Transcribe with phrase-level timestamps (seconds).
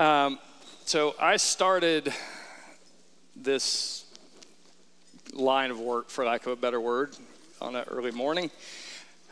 [0.00, 0.38] Um,
[0.86, 2.10] so I started
[3.36, 4.06] this
[5.34, 7.14] line of work, for lack of a better word,
[7.60, 8.50] on an early morning.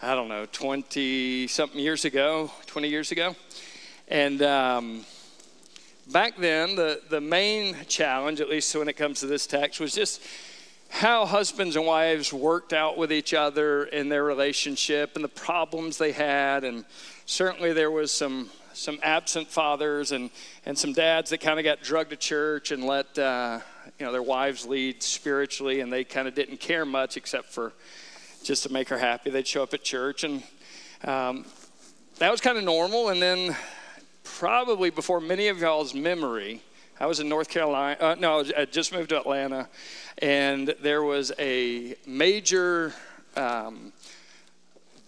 [0.02, 3.34] I don't know, 20 something years ago, 20 years ago.
[4.08, 5.06] And um,
[6.12, 9.94] back then, the, the main challenge, at least when it comes to this text, was
[9.94, 10.20] just
[10.90, 15.96] how husbands and wives worked out with each other in their relationship and the problems
[15.96, 16.62] they had.
[16.62, 16.84] And
[17.24, 20.30] certainly there was some some absent fathers and,
[20.64, 23.58] and some dads that kind of got drugged to church and let uh,
[23.98, 27.72] you know their wives lead spiritually and they kind of didn't care much except for
[28.44, 30.22] just to make her happy they'd show up at church.
[30.22, 30.42] And
[31.04, 31.44] um,
[32.18, 33.08] that was kind of normal.
[33.08, 33.56] And then
[34.22, 36.60] probably before many of y'all's memory
[37.00, 39.68] i was in north carolina uh, no i just moved to atlanta.
[40.18, 42.92] And there was a major
[43.36, 43.92] um,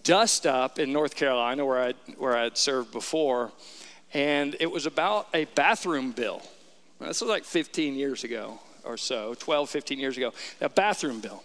[0.03, 3.51] dust up in North Carolina where I where I had served before,
[4.13, 6.41] and it was about a bathroom bill.
[6.99, 11.43] This was like 15 years ago or so, 12, 15 years ago, a bathroom bill.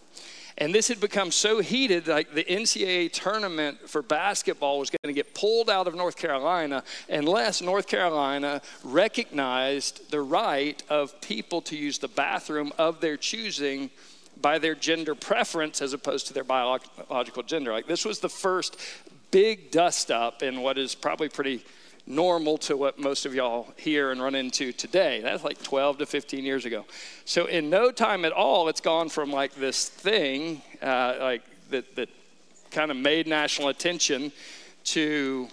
[0.59, 5.13] And this had become so heated, like the NCAA tournament for basketball was going to
[5.13, 11.77] get pulled out of North Carolina unless North Carolina recognized the right of people to
[11.77, 13.91] use the bathroom of their choosing
[14.47, 17.73] by their gender preference as opposed to their biological gender.
[17.73, 18.77] Like this was the first
[19.33, 21.65] big dust up in what is probably pretty
[22.07, 25.21] normal to what most of y'all hear and run into today.
[25.21, 26.85] That's like 12 to 15 years ago.
[27.25, 31.97] So in no time at all, it's gone from like this thing, uh, like that,
[31.97, 32.09] that
[32.71, 34.31] kind of made national attention
[34.85, 35.49] to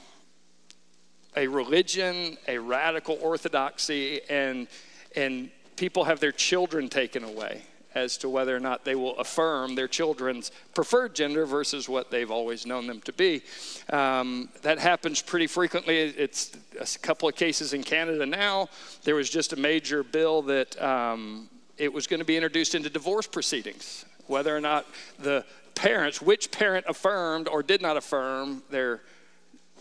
[1.35, 4.67] a religion, a radical orthodoxy, and
[5.15, 7.63] and people have their children taken away
[7.95, 12.31] as to whether or not they will affirm their children's preferred gender versus what they've
[12.31, 13.41] always known them to be.
[13.89, 15.97] Um, that happens pretty frequently.
[15.99, 18.69] It's a couple of cases in Canada now.
[19.03, 22.89] There was just a major bill that um, it was going to be introduced into
[22.89, 24.85] divorce proceedings, whether or not
[25.19, 29.01] the parents, which parent affirmed or did not affirm their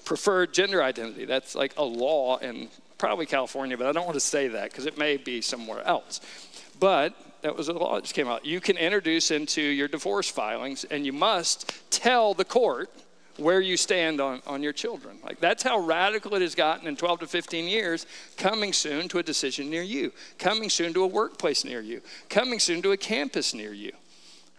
[0.05, 1.25] preferred gender identity.
[1.25, 2.69] That's like a law in
[2.99, 6.21] probably California, but I don't want to say that because it may be somewhere else.
[6.79, 8.47] But that was a law that just came out.
[8.47, 12.91] You can introduce into your divorce filings, and you must tell the court
[13.37, 15.19] where you stand on, on your children.
[15.25, 19.19] Like that's how radical it has gotten in 12 to 15 years, coming soon to
[19.19, 22.97] a decision near you, coming soon to a workplace near you, coming soon to a
[22.97, 23.93] campus near you.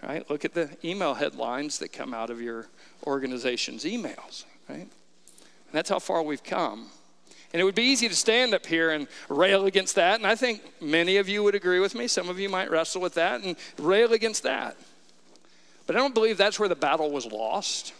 [0.01, 0.29] Right?
[0.29, 2.67] Look at the email headlines that come out of your
[3.07, 4.79] organization's emails, right?
[4.79, 6.87] And that's how far we've come.
[7.53, 10.15] And it would be easy to stand up here and rail against that.
[10.15, 12.07] And I think many of you would agree with me.
[12.07, 14.75] Some of you might wrestle with that and rail against that.
[15.85, 17.93] But I don't believe that's where the battle was lost.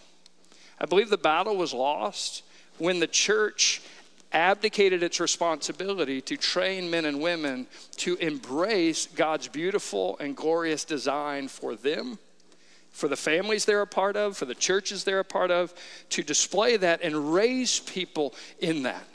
[0.81, 2.44] I believe the battle was lost
[2.80, 3.81] when the church
[4.31, 11.47] abdicated its responsibility to train men and women to embrace God's beautiful and glorious design
[11.47, 12.18] for them,
[12.91, 15.72] for the families they're a part of, for the churches they're a part of,
[16.09, 19.06] to display that and raise people in that.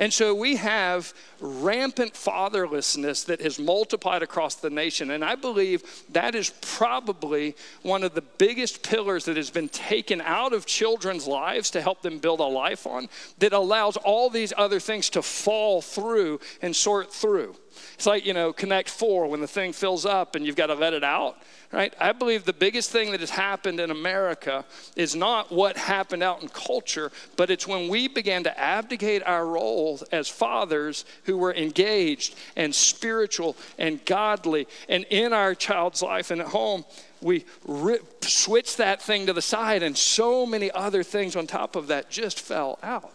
[0.00, 5.10] And so we have rampant fatherlessness that has multiplied across the nation.
[5.10, 10.22] And I believe that is probably one of the biggest pillars that has been taken
[10.22, 14.54] out of children's lives to help them build a life on that allows all these
[14.56, 17.54] other things to fall through and sort through.
[17.94, 20.74] It's like, you know, Connect Four when the thing fills up and you've got to
[20.74, 21.36] let it out
[21.72, 21.94] right?
[22.00, 24.64] I believe the biggest thing that has happened in America
[24.96, 29.46] is not what happened out in culture, but it's when we began to abdicate our
[29.46, 36.30] role as fathers who were engaged and spiritual and godly and in our child's life
[36.30, 36.84] and at home.
[37.22, 41.76] We rip, switched that thing to the side, and so many other things on top
[41.76, 43.12] of that just fell out.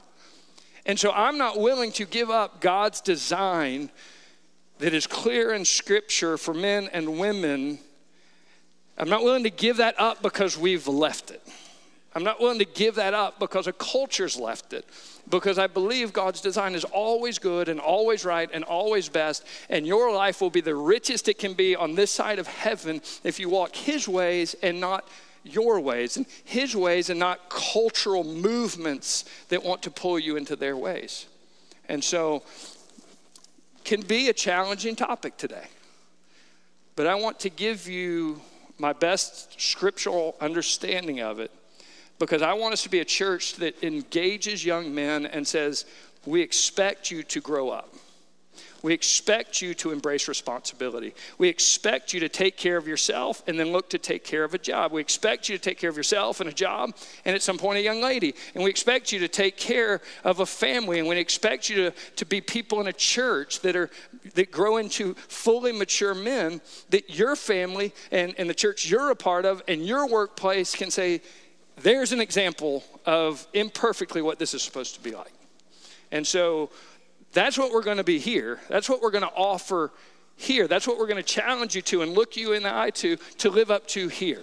[0.86, 3.90] And so I'm not willing to give up God's design
[4.80, 7.80] that is clear in Scripture for men and women
[8.98, 11.42] I'm not willing to give that up because we've left it.
[12.14, 14.86] I'm not willing to give that up because a culture's left it.
[15.28, 19.46] Because I believe God's design is always good and always right and always best.
[19.70, 23.02] And your life will be the richest it can be on this side of heaven
[23.24, 25.06] if you walk His ways and not
[25.44, 30.56] your ways, and His ways and not cultural movements that want to pull you into
[30.56, 31.26] their ways.
[31.90, 32.44] And so,
[33.86, 35.68] can be a challenging topic today.
[36.96, 38.42] But I want to give you
[38.78, 41.52] my best scriptural understanding of it
[42.20, 45.86] because I want us to be a church that engages young men and says,
[46.26, 47.94] We expect you to grow up.
[48.86, 51.16] We expect you to embrace responsibility.
[51.40, 54.54] We expect you to take care of yourself and then look to take care of
[54.54, 54.92] a job.
[54.92, 56.96] We expect you to take care of yourself and a job
[57.26, 58.36] and at some point a young lady.
[58.54, 61.92] And we expect you to take care of a family and we expect you to,
[62.18, 63.90] to be people in a church that are
[64.36, 66.62] that grow into fully mature men
[66.92, 70.92] that your family and, and the church you're a part of and your workplace can
[70.92, 71.22] say,
[71.78, 75.34] there's an example of imperfectly what this is supposed to be like.
[76.12, 76.70] And so
[77.36, 78.60] that's what we're going to be here.
[78.70, 79.92] That's what we're going to offer
[80.38, 80.68] here.
[80.68, 83.18] That's what we're going to challenge you to and look you in the eye to
[83.38, 84.42] to live up to here.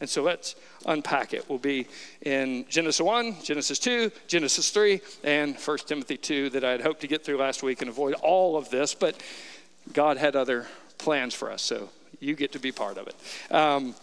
[0.00, 0.54] And so let's
[0.86, 1.48] unpack it.
[1.48, 1.88] We'll be
[2.22, 7.00] in Genesis 1, Genesis 2, Genesis 3, and 1 Timothy 2 that I had hoped
[7.00, 9.20] to get through last week and avoid all of this, but
[9.92, 10.66] God had other
[10.98, 11.88] plans for us, so
[12.20, 13.52] you get to be part of it.
[13.52, 13.96] Um,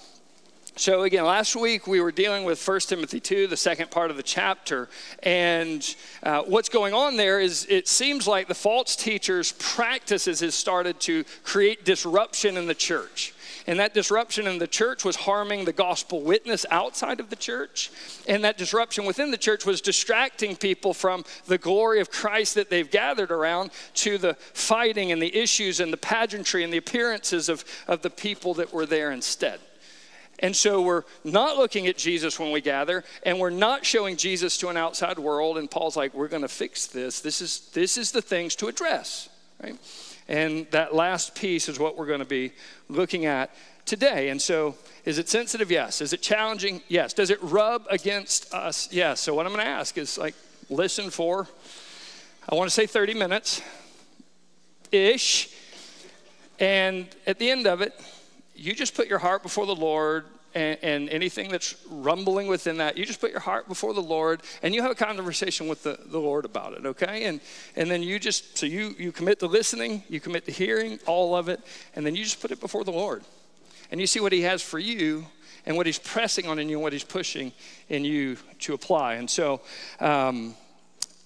[0.77, 4.18] so, again, last week we were dealing with 1 Timothy 2, the second part of
[4.18, 4.89] the chapter.
[5.24, 10.54] And uh, what's going on there is it seems like the false teachers' practices has
[10.54, 13.33] started to create disruption in the church.
[13.68, 17.89] And that disruption in the church was harming the gospel witness outside of the church.
[18.27, 22.69] And that disruption within the church was distracting people from the glory of Christ that
[22.69, 27.48] they've gathered around to the fighting and the issues and the pageantry and the appearances
[27.48, 29.62] of, of the people that were there instead.
[30.39, 34.57] And so we're not looking at Jesus when we gather, and we're not showing Jesus
[34.57, 35.57] to an outside world.
[35.57, 37.21] And Paul's like, we're going to fix this.
[37.21, 39.29] This is, this is the things to address,
[39.63, 39.77] right?
[40.27, 42.51] And that last piece is what we're going to be
[42.89, 43.53] looking at
[43.85, 44.29] today.
[44.29, 45.71] And so, is it sensitive?
[45.71, 46.01] Yes.
[46.01, 46.81] Is it challenging?
[46.88, 47.13] Yes.
[47.13, 48.91] Does it rub against us?
[48.91, 49.21] Yes.
[49.21, 50.35] So, what I'm going to ask is like,
[50.69, 51.47] listen for,
[52.49, 53.61] I want to say 30 minutes
[54.91, 55.49] ish.
[56.59, 57.93] And at the end of it,
[58.55, 62.97] you just put your heart before the Lord and, and, anything that's rumbling within that,
[62.97, 65.99] you just put your heart before the Lord and you have a conversation with the,
[66.05, 67.25] the Lord about it, okay?
[67.25, 67.41] And,
[67.75, 71.35] and then you just, so you, you commit to listening, you commit to hearing all
[71.35, 71.59] of it,
[71.95, 73.23] and then you just put it before the Lord.
[73.91, 75.25] And you see what He has for you
[75.65, 77.51] and what He's pressing on in you and what He's pushing
[77.89, 79.15] in you to apply.
[79.15, 79.61] And so,
[79.99, 80.55] um,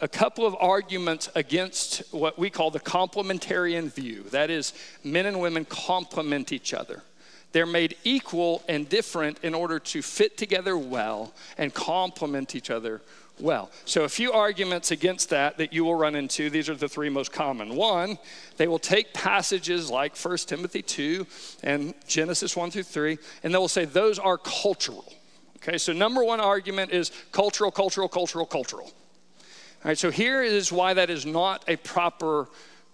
[0.01, 4.23] a couple of arguments against what we call the complementarian view.
[4.31, 4.73] That is,
[5.03, 7.03] men and women complement each other.
[7.51, 13.01] They're made equal and different in order to fit together well and complement each other
[13.39, 13.71] well.
[13.85, 16.49] So, a few arguments against that that you will run into.
[16.49, 17.75] These are the three most common.
[17.75, 18.17] One,
[18.57, 21.25] they will take passages like 1 Timothy 2
[21.63, 25.11] and Genesis 1 through 3, and they will say those are cultural.
[25.57, 28.85] Okay, so number one argument is cultural, cultural, cultural, cultural.
[28.85, 32.47] All right, so here is why that is not a proper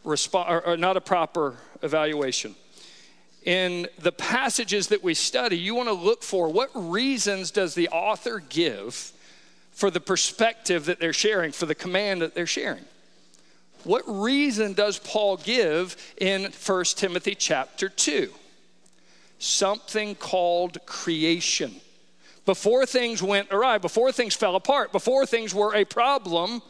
[0.03, 2.55] response or, or not a proper evaluation
[3.45, 7.87] in the passages that we study, you want to look for what reasons does the
[7.89, 9.13] author give
[9.71, 12.83] for the perspective that they're sharing, for the command that they're sharing.
[13.83, 18.31] What reason does Paul give in 1 Timothy chapter 2?
[19.37, 21.75] Something called creation.
[22.45, 26.63] Before things went awry, before things fell apart, before things were a problem,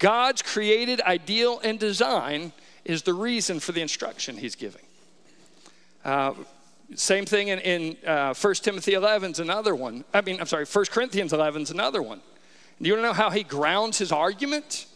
[0.00, 2.52] God's created ideal and design
[2.84, 4.87] is the reason for the instruction he's giving.
[6.04, 6.34] Uh,
[6.94, 10.04] same thing in, in uh, 1 Timothy 11 is another one.
[10.14, 12.20] I mean, I'm sorry, 1 Corinthians 11 is another one.
[12.80, 14.86] Do you want to know how he grounds his argument?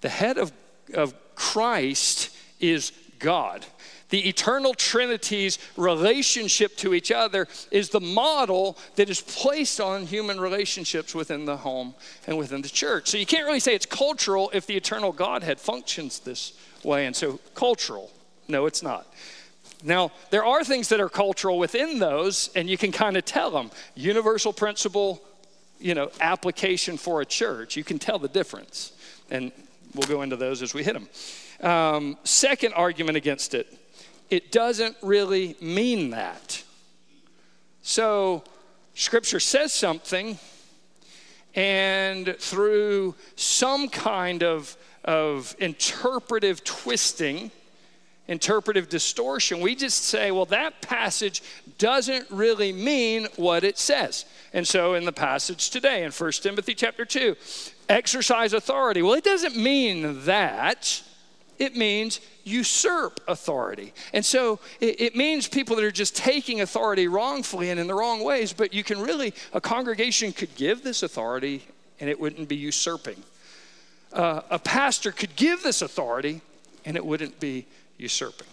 [0.00, 0.52] The head of,
[0.94, 3.66] of Christ is God.
[4.08, 10.40] The eternal Trinity's relationship to each other is the model that is placed on human
[10.40, 11.94] relationships within the home
[12.26, 13.08] and within the church.
[13.08, 16.52] So you can't really say it's cultural if the eternal Godhead functions this
[16.84, 17.06] way.
[17.06, 18.12] And so, cultural,
[18.46, 19.12] no, it's not.
[19.82, 23.50] Now, there are things that are cultural within those, and you can kind of tell
[23.50, 23.70] them.
[23.94, 25.22] Universal principle,
[25.78, 28.92] you know, application for a church, you can tell the difference.
[29.30, 29.52] And
[29.94, 31.08] we'll go into those as we hit them.
[31.60, 33.72] Um, second argument against it
[34.28, 36.62] it doesn't really mean that.
[37.82, 38.42] So,
[38.94, 40.38] Scripture says something,
[41.54, 47.52] and through some kind of, of interpretive twisting,
[48.28, 49.60] interpretive distortion.
[49.60, 51.42] We just say, well, that passage
[51.78, 54.24] doesn't really mean what it says.
[54.52, 57.36] And so in the passage today in 1 Timothy chapter 2,
[57.88, 59.02] exercise authority.
[59.02, 61.02] Well, it doesn't mean that.
[61.58, 63.92] It means usurp authority.
[64.12, 67.94] And so it, it, means people that are just taking authority wrongfully and in the
[67.94, 71.66] wrong ways, but you can really, a congregation could give this authority
[71.98, 73.22] and it wouldn't be usurping.
[74.12, 76.40] Uh, a pastor could give this authority
[76.84, 77.66] and it wouldn't be
[77.98, 78.48] usurping.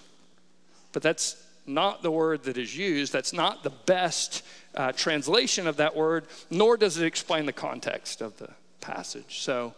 [0.92, 3.14] But that's not the word that is used.
[3.14, 4.44] That's not the best
[4.76, 8.50] uh, translation of that word, nor does it explain the context of the
[8.82, 9.40] passage.
[9.40, 9.74] So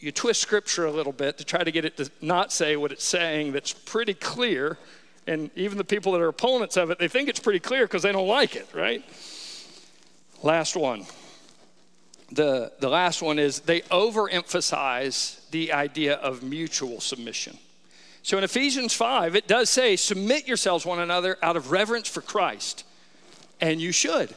[0.00, 2.92] you twist scripture a little bit to try to get it to not say what
[2.92, 4.78] it's saying that's pretty clear.
[5.26, 8.02] And even the people that are opponents of it, they think it's pretty clear because
[8.02, 9.04] they don't like it, right?
[10.42, 11.04] Last one.
[12.30, 17.58] The, the last one is they overemphasize the idea of mutual submission.
[18.22, 22.20] So in Ephesians 5, it does say, Submit yourselves one another out of reverence for
[22.20, 22.84] Christ.
[23.60, 24.34] And you should.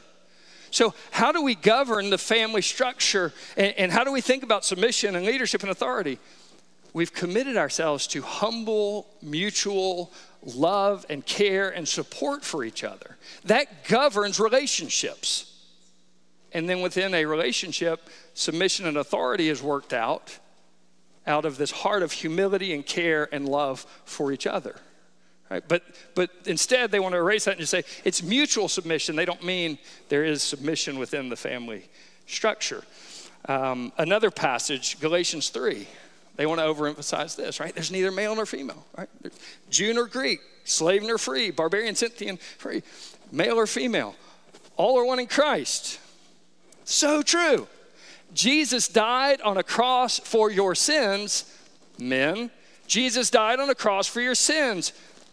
[0.71, 4.63] So, how do we govern the family structure and, and, how do we think about
[4.63, 6.17] submission and leadership and authority?
[6.93, 10.11] We've committed ourselves to humble, mutual
[10.43, 13.17] love and care and support for each other.
[13.43, 15.50] That governs relationships.
[16.53, 20.37] And then within a relationship, submission and authority is worked out
[21.27, 24.75] out of this heart of humility and care and love for each other.
[25.49, 25.63] Right?
[25.67, 25.83] But,
[26.15, 29.15] but instead, they want to erase that and just say it's mutual submission.
[29.15, 29.77] They don't mean
[30.09, 31.89] there is submission within the family
[32.25, 32.83] structure.
[33.45, 35.87] Um, another passage, Galatians 3,
[36.37, 37.73] they want to overemphasize this, right?
[37.73, 39.09] There's neither male nor female, right?
[39.69, 42.81] Jew nor Greek, slave nor free, barbarian, Scythian, free,
[43.31, 44.15] male or female.
[44.77, 45.99] All are one in Christ.
[46.91, 47.67] So true.
[48.33, 51.45] Jesus died on a cross for your sins,
[51.97, 52.51] men.
[52.85, 54.91] Jesus died on a cross for your sins,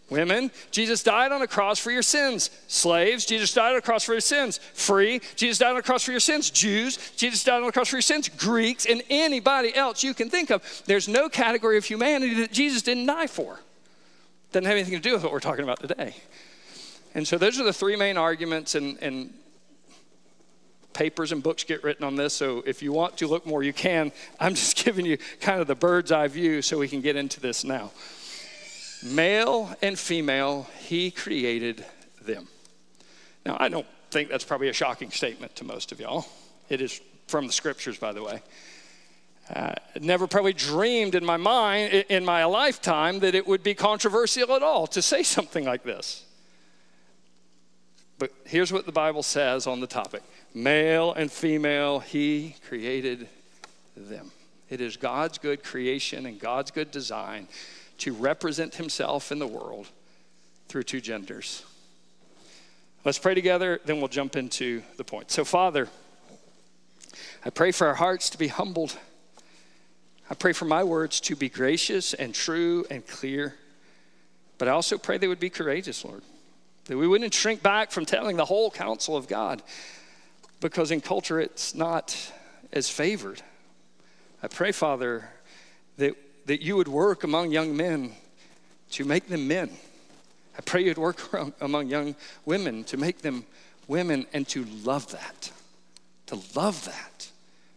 [0.09, 0.51] women.
[0.71, 3.25] Jesus died on a cross for your sins, slaves.
[3.25, 5.21] Jesus died on a cross for your sins, free.
[5.35, 6.97] Jesus died on a cross for your sins, Jews.
[7.17, 10.51] Jesus died on a cross for your sins, Greeks, and anybody else you can think
[10.51, 10.63] of.
[10.85, 13.59] There's no category of humanity that Jesus didn't die for.
[14.51, 16.15] Doesn't have anything to do with what we're talking about today.
[17.13, 19.33] And so those are the three main arguments, and, and
[20.99, 23.71] papers and books get written on this, so if you want to look more, you
[23.71, 24.11] can.
[24.39, 27.39] I'm just giving you kind of the bird's eye view so we can get into
[27.39, 27.91] this now.
[29.01, 31.85] Male and female, he created
[32.21, 32.49] them.
[33.45, 36.25] Now, I don't think that's probably a shocking statement to most of y'all.
[36.67, 38.41] It is from the scriptures, by the way.
[39.55, 44.53] Uh, never probably dreamed in my mind, in my lifetime, that it would be controversial
[44.53, 46.25] at all to say something like this.
[48.17, 53.27] But here's what the Bible says on the topic Male and female, He created
[53.95, 54.31] them.
[54.69, 57.47] It is God's good creation and God's good design
[57.99, 59.87] to represent Himself in the world
[60.67, 61.63] through two genders.
[63.05, 65.31] Let's pray together, then we'll jump into the point.
[65.31, 65.87] So, Father,
[67.45, 68.97] I pray for our hearts to be humbled.
[70.29, 73.55] I pray for my words to be gracious and true and clear.
[74.57, 76.21] But I also pray they would be courageous, Lord.
[76.85, 79.63] That we wouldn't shrink back from telling the whole counsel of God
[80.59, 82.15] because in culture it's not
[82.71, 83.41] as favored.
[84.41, 85.29] I pray, Father,
[85.97, 88.13] that, that you would work among young men
[88.91, 89.69] to make them men.
[90.57, 91.21] I pray you'd work
[91.61, 93.45] among young women to make them
[93.87, 95.51] women and to love that.
[96.27, 97.29] To love that.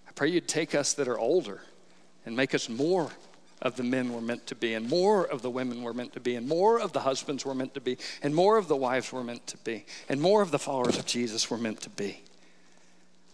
[0.08, 1.60] I pray you'd take us that are older
[2.26, 3.10] and make us more
[3.62, 6.20] of the men we're meant to be, and more of the women we're meant to
[6.20, 9.12] be, and more of the husbands we're meant to be, and more of the wives
[9.12, 12.20] we're meant to be, and more of the followers of Jesus we're meant to be.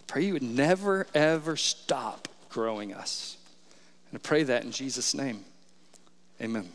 [0.09, 3.37] Pray you would never, ever stop growing us.
[4.11, 5.45] And I pray that in Jesus' name.
[6.41, 6.69] Amen.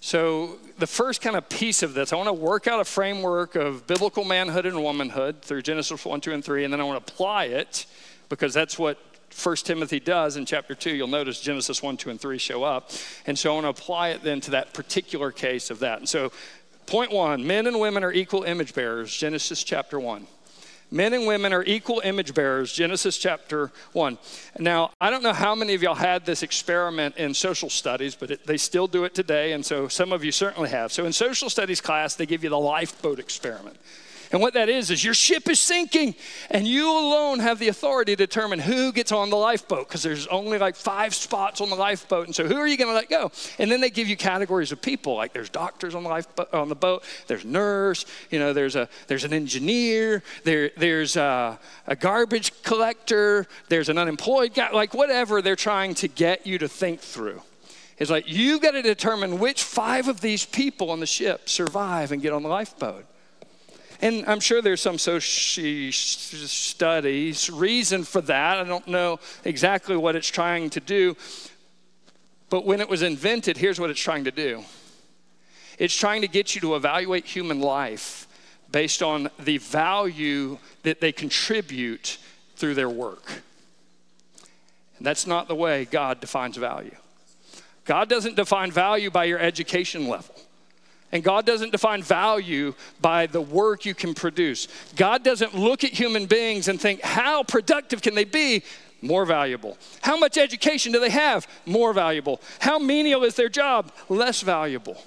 [0.00, 3.56] So, the first kind of piece of this, I want to work out a framework
[3.56, 7.04] of biblical manhood and womanhood through Genesis 1, 2, and 3, and then I want
[7.04, 7.86] to apply it
[8.28, 8.98] because that's what
[9.42, 10.94] 1 Timothy does in chapter 2.
[10.94, 12.90] You'll notice Genesis 1, 2, and 3 show up.
[13.26, 15.98] And so I want to apply it then to that particular case of that.
[15.98, 16.30] And so,
[16.86, 20.28] point one men and women are equal image bearers, Genesis chapter 1.
[20.90, 24.18] Men and women are equal image bearers, Genesis chapter 1.
[24.60, 28.30] Now, I don't know how many of y'all had this experiment in social studies, but
[28.30, 30.92] it, they still do it today, and so some of you certainly have.
[30.92, 33.76] So, in social studies class, they give you the lifeboat experiment.
[34.32, 36.14] And what that is, is your ship is sinking,
[36.50, 40.26] and you alone have the authority to determine who gets on the lifeboat because there's
[40.28, 42.26] only like five spots on the lifeboat.
[42.26, 43.30] And so, who are you going to let go?
[43.58, 46.68] And then they give you categories of people like there's doctors on the, lifeboat, on
[46.68, 51.96] the boat, there's nurse, you know, there's, a, there's an engineer, there, there's a, a
[51.96, 57.00] garbage collector, there's an unemployed guy, like whatever they're trying to get you to think
[57.00, 57.42] through.
[57.98, 62.12] It's like you've got to determine which five of these people on the ship survive
[62.12, 63.06] and get on the lifeboat.
[64.00, 68.58] And I'm sure there's some social studies reason for that.
[68.58, 71.16] I don't know exactly what it's trying to do.
[72.50, 74.64] But when it was invented, here's what it's trying to do
[75.78, 78.26] it's trying to get you to evaluate human life
[78.72, 82.18] based on the value that they contribute
[82.56, 83.42] through their work.
[84.98, 86.96] And that's not the way God defines value.
[87.84, 90.34] God doesn't define value by your education level.
[91.12, 94.68] And God doesn't define value by the work you can produce.
[94.96, 98.62] God doesn't look at human beings and think, how productive can they be?
[99.02, 99.78] More valuable.
[100.02, 101.46] How much education do they have?
[101.64, 102.40] More valuable.
[102.58, 103.92] How menial is their job?
[104.08, 105.00] Less valuable.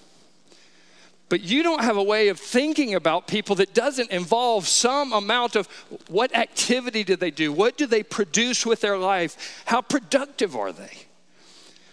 [1.28, 5.56] But you don't have a way of thinking about people that doesn't involve some amount
[5.56, 5.68] of
[6.08, 7.54] what activity do they do?
[7.54, 9.64] What do they produce with their life?
[9.66, 11.06] How productive are they?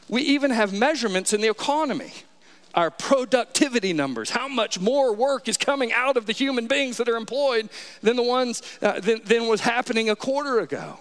[0.09, 2.13] We even have measurements in the economy
[2.77, 7.09] our productivity numbers, how much more work is coming out of the human beings that
[7.09, 7.71] are employed
[8.03, 11.01] than the ones uh, than, than was happening a quarter ago.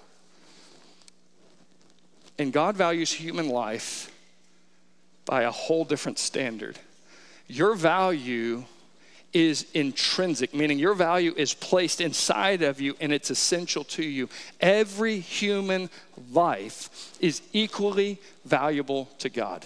[2.39, 4.12] And God values human life
[5.25, 6.79] by a whole different standard.
[7.48, 8.63] Your value
[9.34, 14.29] is intrinsic, meaning your value is placed inside of you and it's essential to you.
[14.62, 15.89] Every human
[16.32, 19.65] life is equally valuable to God.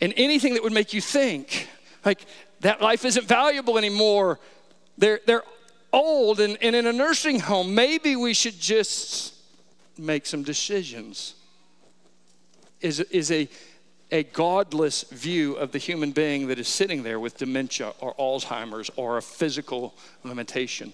[0.00, 1.68] And anything that would make you think,
[2.04, 2.26] like,
[2.60, 4.38] that life isn't valuable anymore,
[4.98, 5.44] they're, they're
[5.92, 9.34] old and, and in a nursing home, maybe we should just
[9.96, 11.34] make some decisions,
[12.80, 13.48] is, is a,
[14.10, 18.90] a godless view of the human being that is sitting there with dementia or Alzheimer's
[18.96, 20.92] or a physical limitation.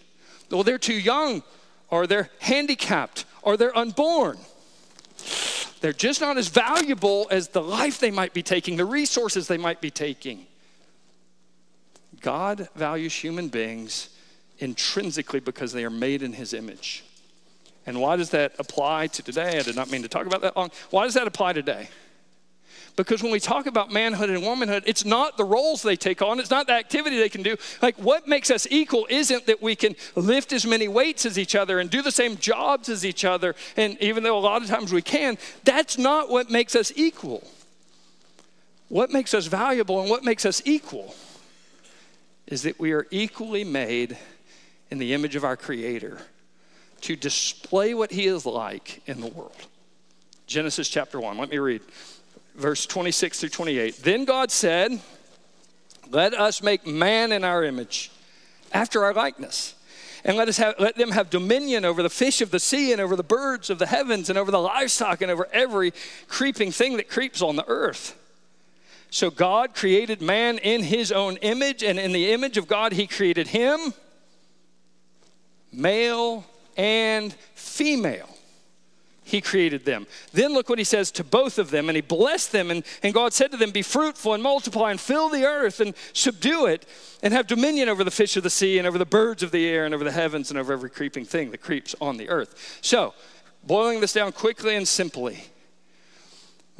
[0.50, 1.42] Well, they're too young,
[1.88, 4.38] or they're handicapped, or they're unborn.
[5.80, 9.56] They're just not as valuable as the life they might be taking, the resources they
[9.56, 10.46] might be taking.
[12.20, 14.10] God values human beings
[14.58, 17.04] intrinsically because they are made in his image.
[17.86, 19.58] And why does that apply to today?
[19.58, 20.70] I did not mean to talk about that long.
[20.90, 21.88] Why does that apply today?
[22.96, 26.38] Because when we talk about manhood and womanhood, it's not the roles they take on,
[26.38, 27.56] it's not the activity they can do.
[27.80, 31.54] Like, what makes us equal isn't that we can lift as many weights as each
[31.54, 33.54] other and do the same jobs as each other.
[33.76, 37.46] And even though a lot of times we can, that's not what makes us equal.
[38.88, 41.14] What makes us valuable and what makes us equal
[42.46, 44.18] is that we are equally made
[44.90, 46.18] in the image of our Creator
[47.02, 49.54] to display what He is like in the world.
[50.46, 51.38] Genesis chapter 1.
[51.38, 51.82] Let me read
[52.54, 53.96] verse 26 through 28.
[54.02, 55.00] Then God said,
[56.10, 58.10] Let us make man in our image,
[58.72, 59.74] after our likeness.
[60.22, 63.00] And let, us have, let them have dominion over the fish of the sea and
[63.00, 65.94] over the birds of the heavens and over the livestock and over every
[66.28, 68.16] creeping thing that creeps on the earth.
[69.08, 73.06] So God created man in his own image, and in the image of God, he
[73.06, 73.94] created him,
[75.72, 76.44] male
[76.76, 78.28] and female
[79.30, 80.06] he created them.
[80.32, 83.14] Then look what he says to both of them, and he blessed them, and, and
[83.14, 86.84] God said to them, Be fruitful and multiply and fill the earth and subdue it,
[87.22, 89.66] and have dominion over the fish of the sea and over the birds of the
[89.68, 92.78] air and over the heavens and over every creeping thing that creeps on the earth.
[92.82, 93.14] So,
[93.64, 95.44] boiling this down quickly and simply,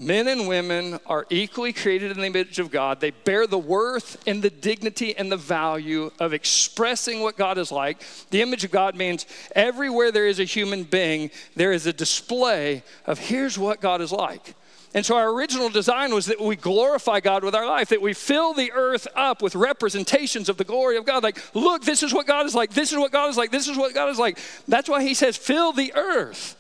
[0.01, 3.01] Men and women are equally created in the image of God.
[3.01, 7.71] They bear the worth and the dignity and the value of expressing what God is
[7.71, 8.03] like.
[8.31, 12.83] The image of God means everywhere there is a human being, there is a display
[13.05, 14.55] of here's what God is like.
[14.95, 18.15] And so our original design was that we glorify God with our life, that we
[18.15, 21.23] fill the earth up with representations of the glory of God.
[21.23, 22.73] Like, look, this is what God is like.
[22.73, 23.51] This is what God is like.
[23.51, 24.39] This is what God is like.
[24.67, 26.57] That's why he says, fill the earth.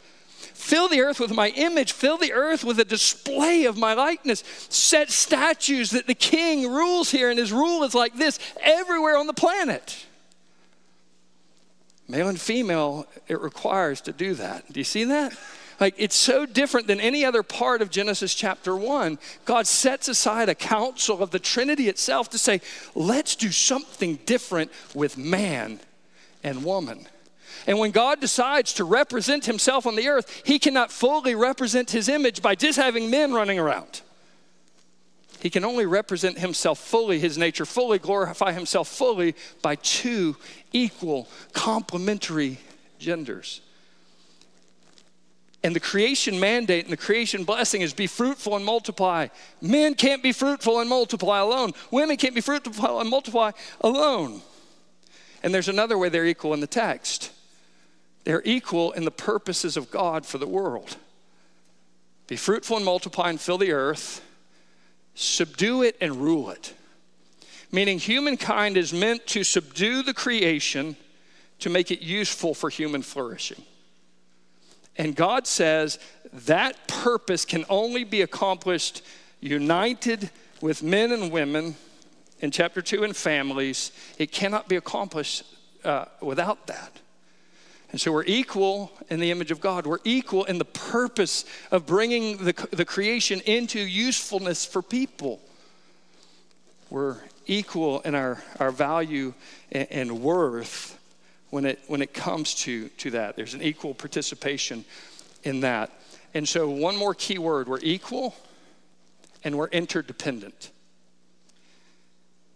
[0.70, 1.90] Fill the earth with my image.
[1.90, 4.44] Fill the earth with a display of my likeness.
[4.68, 9.26] Set statues that the king rules here, and his rule is like this everywhere on
[9.26, 10.06] the planet.
[12.06, 14.72] Male and female, it requires to do that.
[14.72, 15.36] Do you see that?
[15.80, 19.18] Like, it's so different than any other part of Genesis chapter 1.
[19.44, 22.60] God sets aside a council of the Trinity itself to say,
[22.94, 25.80] let's do something different with man
[26.44, 27.08] and woman.
[27.66, 32.08] And when God decides to represent himself on the earth, he cannot fully represent his
[32.08, 34.02] image by just having men running around.
[35.40, 40.36] He can only represent himself fully, his nature fully, glorify himself fully by two
[40.72, 42.58] equal, complementary
[42.98, 43.62] genders.
[45.62, 49.28] And the creation mandate and the creation blessing is be fruitful and multiply.
[49.60, 51.72] Men can't be fruitful and multiply alone.
[51.90, 54.40] Women can't be fruitful and multiply alone.
[55.42, 57.30] And there's another way they're equal in the text.
[58.24, 60.96] They're equal in the purposes of God for the world.
[62.26, 64.24] Be fruitful and multiply and fill the earth,
[65.14, 66.74] subdue it and rule it.
[67.72, 70.96] Meaning, humankind is meant to subdue the creation
[71.60, 73.62] to make it useful for human flourishing.
[74.96, 75.98] And God says
[76.32, 79.02] that purpose can only be accomplished
[79.40, 80.30] united
[80.60, 81.76] with men and women
[82.40, 83.92] in chapter 2 and families.
[84.18, 85.44] It cannot be accomplished
[85.84, 86.92] uh, without that.
[87.92, 89.86] And so we're equal in the image of God.
[89.86, 95.40] We're equal in the purpose of bringing the, the creation into usefulness for people.
[96.88, 99.34] We're equal in our, our value
[99.72, 100.98] and, and worth
[101.50, 103.34] when it, when it comes to, to that.
[103.34, 104.84] There's an equal participation
[105.42, 105.90] in that.
[106.32, 108.36] And so, one more key word we're equal
[109.42, 110.70] and we're interdependent.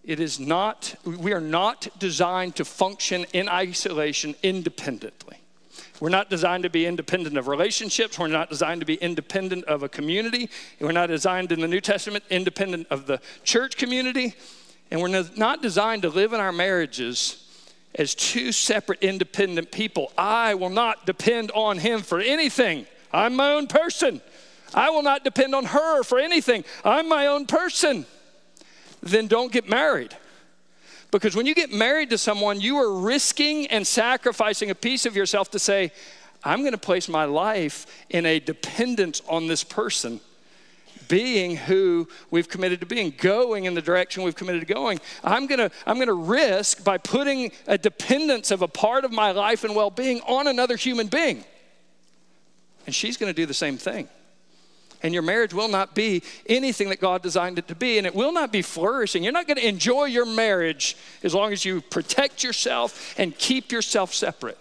[0.05, 5.39] It is not, we are not designed to function in isolation independently.
[6.01, 8.19] We're not designed to be independent of relationships.
[8.19, 10.51] We're not designed to be independent of a community.
[10.81, 14.35] We're not designed in the New Testament independent of the church community.
[14.91, 17.41] And we're not designed to live in our marriages
[17.95, 20.13] as two separate independent people.
[20.19, 22.87] I will not depend on him for anything.
[23.13, 24.21] I'm my own person.
[24.75, 26.65] I will not depend on her for anything.
[26.85, 28.05] I'm my own person.
[29.05, 30.17] Then don't get married.
[31.11, 35.15] Because when you get married to someone, you are risking and sacrificing a piece of
[35.15, 35.93] yourself to say,
[36.43, 40.21] I'm going to place my life in a dependence on this person
[41.07, 44.99] being who we've committed to being, going in the direction we've committed to going.
[45.23, 49.65] I'm gonna, I'm gonna risk by putting a dependence of a part of my life
[49.65, 51.45] and well being on another human being.
[52.87, 54.09] And she's gonna do the same thing.
[55.05, 58.15] And your marriage will not be anything that God designed it to be, and it
[58.15, 59.23] will not be flourishing.
[59.23, 64.13] You're not gonna enjoy your marriage as long as you protect yourself and keep yourself
[64.13, 64.59] separate.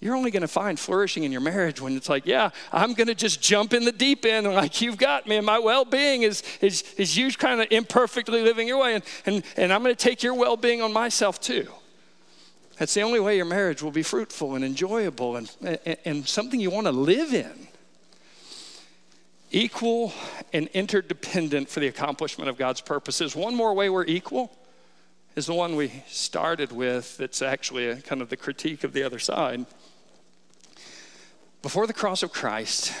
[0.00, 3.08] You're only going to find flourishing in your marriage when it's like, yeah, I'm going
[3.08, 5.84] to just jump in the deep end and like, you've got me, and my well
[5.84, 9.82] being is, is, is you kind of imperfectly living your way, and, and, and I'm
[9.82, 11.66] going to take your well being on myself too.
[12.78, 16.60] That's the only way your marriage will be fruitful and enjoyable and, and, and something
[16.60, 17.67] you want to live in.
[19.50, 20.12] Equal
[20.52, 23.34] and interdependent for the accomplishment of God's purposes.
[23.34, 24.56] One more way we're equal
[25.36, 29.02] is the one we started with, that's actually a, kind of the critique of the
[29.02, 29.64] other side.
[31.62, 32.92] Before the cross of Christ,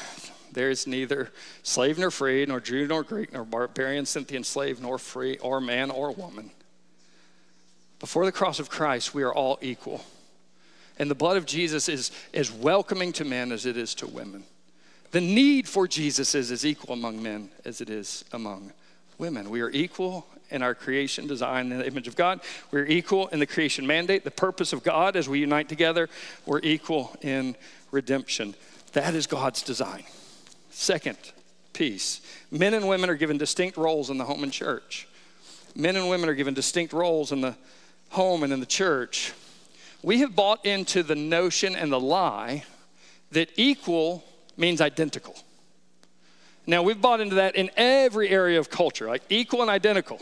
[0.52, 1.30] there is neither
[1.62, 5.90] slave nor free, nor Jew nor Greek, nor barbarian, Scythian slave, nor free, or man
[5.90, 6.50] or woman.
[7.98, 10.04] Before the cross of Christ, we are all equal.
[10.98, 14.44] And the blood of Jesus is as welcoming to men as it is to women.
[15.10, 18.72] The need for Jesus is as equal among men as it is among
[19.18, 19.50] women.
[19.50, 22.40] We are equal in our creation design in the image of God.
[22.70, 26.08] We're equal in the creation mandate, the purpose of God as we unite together.
[26.46, 27.56] We're equal in
[27.90, 28.54] redemption.
[28.92, 30.04] That is God's design.
[30.70, 31.18] Second
[31.72, 35.08] piece men and women are given distinct roles in the home and church.
[35.74, 37.56] Men and women are given distinct roles in the
[38.10, 39.32] home and in the church.
[40.02, 42.64] We have bought into the notion and the lie
[43.32, 44.24] that equal
[44.58, 45.36] means identical.
[46.66, 50.20] Now, we've bought into that in every area of culture, like equal and identical.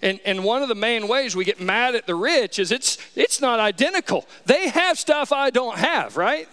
[0.00, 2.98] And, and one of the main ways we get mad at the rich is it's,
[3.14, 4.26] it's not identical.
[4.46, 6.48] They have stuff I don't have, right?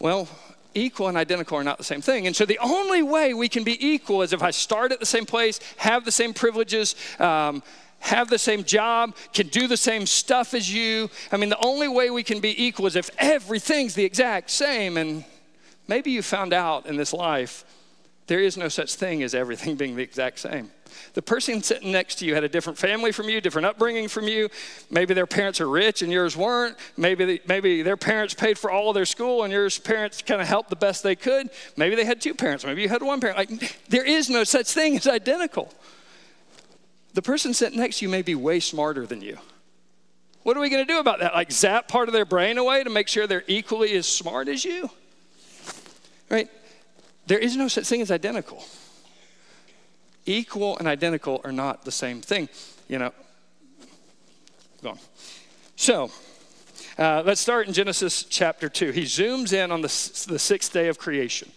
[0.00, 0.28] Well,
[0.74, 2.26] equal and identical are not the same thing.
[2.26, 5.06] And so the only way we can be equal is if I start at the
[5.06, 7.62] same place, have the same privileges, um,
[8.00, 11.10] have the same job, can do the same stuff as you.
[11.32, 14.96] I mean, the only way we can be equal is if everything's the exact same.
[14.96, 15.24] And
[15.88, 17.64] maybe you found out in this life
[18.26, 20.70] there is no such thing as everything being the exact same.
[21.14, 24.26] The person sitting next to you had a different family from you, different upbringing from
[24.26, 24.48] you.
[24.90, 26.76] Maybe their parents are rich and yours weren't.
[26.96, 30.40] Maybe, they, maybe their parents paid for all of their school and yours parents kind
[30.40, 31.50] of helped the best they could.
[31.76, 32.64] Maybe they had two parents.
[32.64, 33.38] Maybe you had one parent.
[33.38, 35.72] Like, there is no such thing as identical.
[37.14, 39.38] The person sitting next to you may be way smarter than you.
[40.42, 41.34] What are we going to do about that?
[41.34, 44.64] Like zap part of their brain away to make sure they're equally as smart as
[44.64, 44.90] you?
[46.28, 46.50] Right?
[47.26, 48.64] There is no such thing as identical.
[50.24, 52.48] Equal and identical are not the same thing.
[52.88, 53.12] You know,
[54.82, 54.98] go on.
[55.76, 56.10] So,
[56.98, 58.92] uh, let's start in Genesis chapter 2.
[58.92, 59.88] He zooms in on the,
[60.28, 61.50] the sixth day of creation.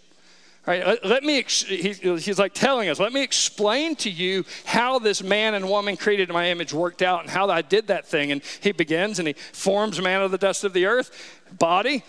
[0.68, 5.24] Right, let, me, he, he's like telling us, let me explain to you how this
[5.24, 8.32] man and woman created in my image worked out and how I did that thing.
[8.32, 12.04] And he begins and he forms man of the dust of the earth, body,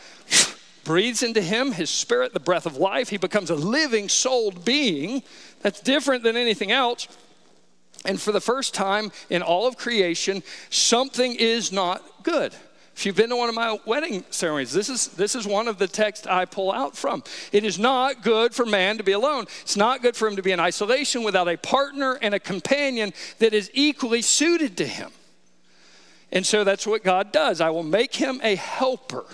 [0.85, 3.09] breathes into him his spirit, the breath of life.
[3.09, 5.23] He becomes a living souled being
[5.61, 7.09] that's different than anything else.
[8.05, 12.55] And for the first time in all of creation, something is not good.
[12.97, 15.79] If you've been to one of my wedding ceremonies, this is, this is one of
[15.79, 17.23] the texts I pull out from.
[17.53, 19.47] It is not good for man to be alone.
[19.63, 23.13] It's not good for him to be in isolation without a partner and a companion
[23.39, 25.13] that is equally suited to him.
[26.33, 27.61] And so that's what God does.
[27.61, 29.25] I will make him a helper.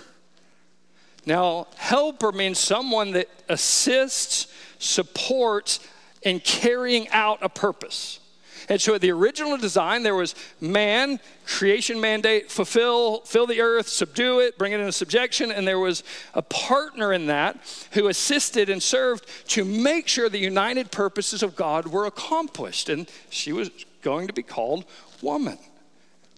[1.27, 4.47] Now, helper means someone that assists,
[4.79, 5.81] supports,
[6.21, 8.21] in carrying out a purpose.
[8.69, 13.89] And so, at the original design, there was man, creation mandate, fulfill, fill the earth,
[13.89, 17.59] subdue it, bring it into subjection, and there was a partner in that
[17.91, 22.87] who assisted and served to make sure the united purposes of God were accomplished.
[22.87, 23.69] And she was
[24.01, 24.85] going to be called
[25.21, 25.57] woman.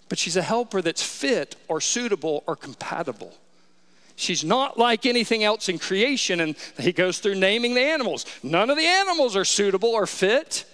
[0.08, 3.38] But she's a helper that's fit or suitable or compatible.
[4.20, 6.42] She's not like anything else in creation.
[6.42, 8.26] And he goes through naming the animals.
[8.44, 10.66] None of the animals are suitable or fit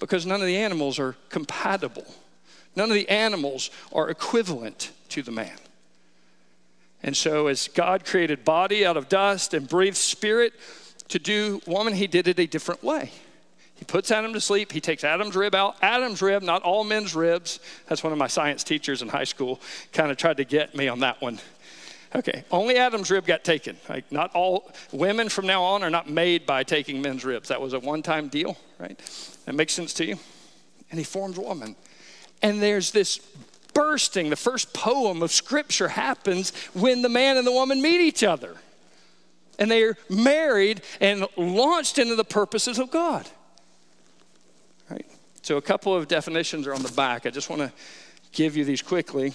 [0.00, 2.06] because none of the animals are compatible.
[2.74, 5.56] None of the animals are equivalent to the man.
[7.00, 10.52] And so, as God created body out of dust and breathed spirit
[11.06, 13.12] to do woman, he did it a different way.
[13.76, 14.72] He puts Adam to sleep.
[14.72, 15.76] He takes Adam's rib out.
[15.82, 17.60] Adam's rib, not all men's ribs.
[17.86, 19.60] That's one of my science teachers in high school
[19.92, 21.38] kind of tried to get me on that one.
[22.14, 23.76] Okay, only Adam's rib got taken.
[23.88, 27.48] Like not all women from now on are not made by taking men's ribs.
[27.48, 28.98] That was a one-time deal, right?
[29.44, 30.16] That makes sense to you?
[30.90, 31.76] And he forms woman.
[32.42, 33.18] And there's this
[33.74, 38.24] bursting, the first poem of scripture happens when the man and the woman meet each
[38.24, 38.56] other.
[39.58, 43.28] And they're married and launched into the purposes of God.
[44.88, 45.06] Right?
[45.42, 47.26] So a couple of definitions are on the back.
[47.26, 47.72] I just want to
[48.32, 49.34] give you these quickly.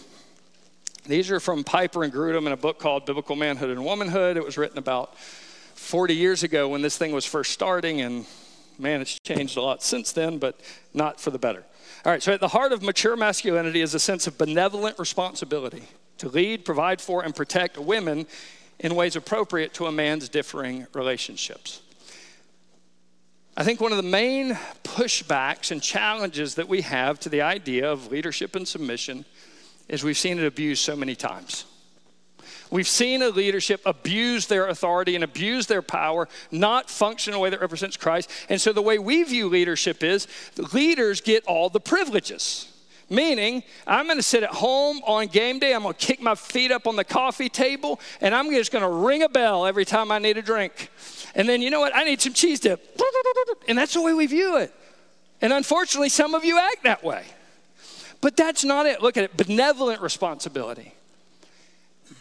[1.05, 4.37] These are from Piper and Grudem in a book called Biblical Manhood and Womanhood.
[4.37, 8.25] It was written about 40 years ago when this thing was first starting, and
[8.79, 10.61] man, it's changed a lot since then, but
[10.93, 11.65] not for the better.
[12.05, 15.83] All right, so at the heart of mature masculinity is a sense of benevolent responsibility
[16.19, 18.25] to lead, provide for, and protect women
[18.79, 21.81] in ways appropriate to a man's differing relationships.
[23.57, 27.91] I think one of the main pushbacks and challenges that we have to the idea
[27.91, 29.25] of leadership and submission
[29.87, 31.65] is we've seen it abused so many times.
[32.71, 37.39] We've seen a leadership abuse their authority and abuse their power, not function in a
[37.39, 38.31] way that represents Christ.
[38.49, 40.27] And so the way we view leadership is
[40.73, 42.69] leaders get all the privileges.
[43.11, 46.33] Meaning, I'm going to sit at home on game day, I'm going to kick my
[46.33, 49.85] feet up on the coffee table, and I'm just going to ring a bell every
[49.85, 50.89] time I need a drink.
[51.35, 51.95] And then, you know what?
[51.95, 52.99] I need some cheese dip.
[53.67, 54.73] And that's the way we view it.
[55.41, 57.23] And unfortunately, some of you act that way.
[58.23, 59.01] But that's not it.
[59.01, 60.93] Look at it benevolent responsibility.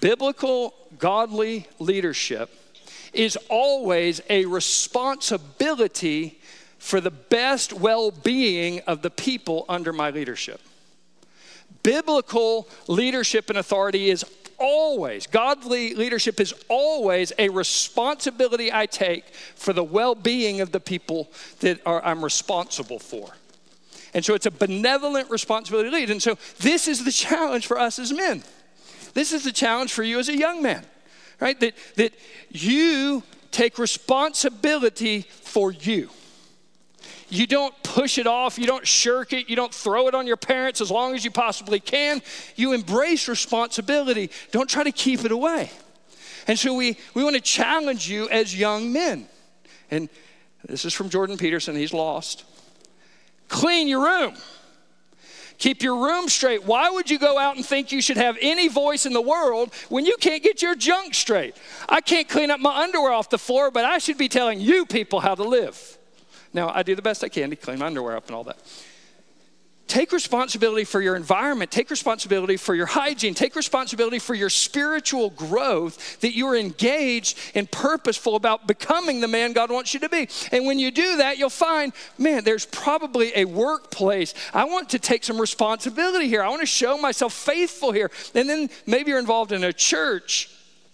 [0.00, 2.50] Biblical, godly leadership
[3.12, 6.40] is always a responsibility
[6.78, 10.60] for the best well being of the people under my leadership.
[11.84, 14.24] Biblical leadership and authority is
[14.58, 20.80] always, godly leadership is always a responsibility I take for the well being of the
[20.80, 23.30] people that are, I'm responsible for.
[24.14, 26.10] And so it's a benevolent responsibility to lead.
[26.10, 28.42] And so this is the challenge for us as men.
[29.14, 30.84] This is the challenge for you as a young man,
[31.40, 31.58] right?
[31.60, 32.12] That, that
[32.50, 36.10] you take responsibility for you.
[37.28, 40.36] You don't push it off, you don't shirk it, you don't throw it on your
[40.36, 42.20] parents as long as you possibly can.
[42.56, 44.30] You embrace responsibility.
[44.50, 45.70] Don't try to keep it away.
[46.46, 49.28] And so we, we want to challenge you as young men.
[49.90, 50.10] And
[50.66, 52.44] this is from Jordan Peterson, he's lost.
[53.52, 54.34] Clean your room.
[55.58, 56.64] Keep your room straight.
[56.64, 59.72] Why would you go out and think you should have any voice in the world
[59.90, 61.54] when you can't get your junk straight?
[61.86, 64.86] I can't clean up my underwear off the floor, but I should be telling you
[64.86, 65.98] people how to live.
[66.54, 68.56] Now, I do the best I can to clean my underwear up and all that.
[69.88, 71.70] Take responsibility for your environment.
[71.70, 73.34] Take responsibility for your hygiene.
[73.34, 79.28] Take responsibility for your spiritual growth that you are engaged and purposeful about becoming the
[79.28, 80.28] man God wants you to be.
[80.50, 84.32] And when you do that, you'll find, man, there's probably a workplace.
[84.54, 86.42] I want to take some responsibility here.
[86.42, 88.10] I want to show myself faithful here.
[88.34, 90.48] And then maybe you're involved in a church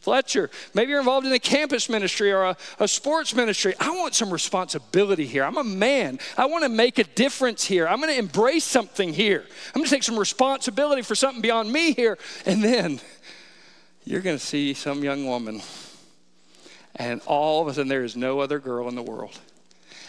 [0.09, 0.49] Fletcher.
[0.73, 3.75] Maybe you're involved in a campus ministry or a, a, sports ministry.
[3.79, 5.44] I want some responsibility here.
[5.44, 6.18] I'm a man.
[6.38, 7.87] I want to make a difference here.
[7.87, 9.44] I'm going to embrace something here.
[9.66, 12.16] I'm going to take some responsibility for something beyond me here.
[12.47, 13.01] And then
[14.07, 15.61] you're going to see some young woman,
[16.97, 19.38] and all of a sudden, there is no other girl in the world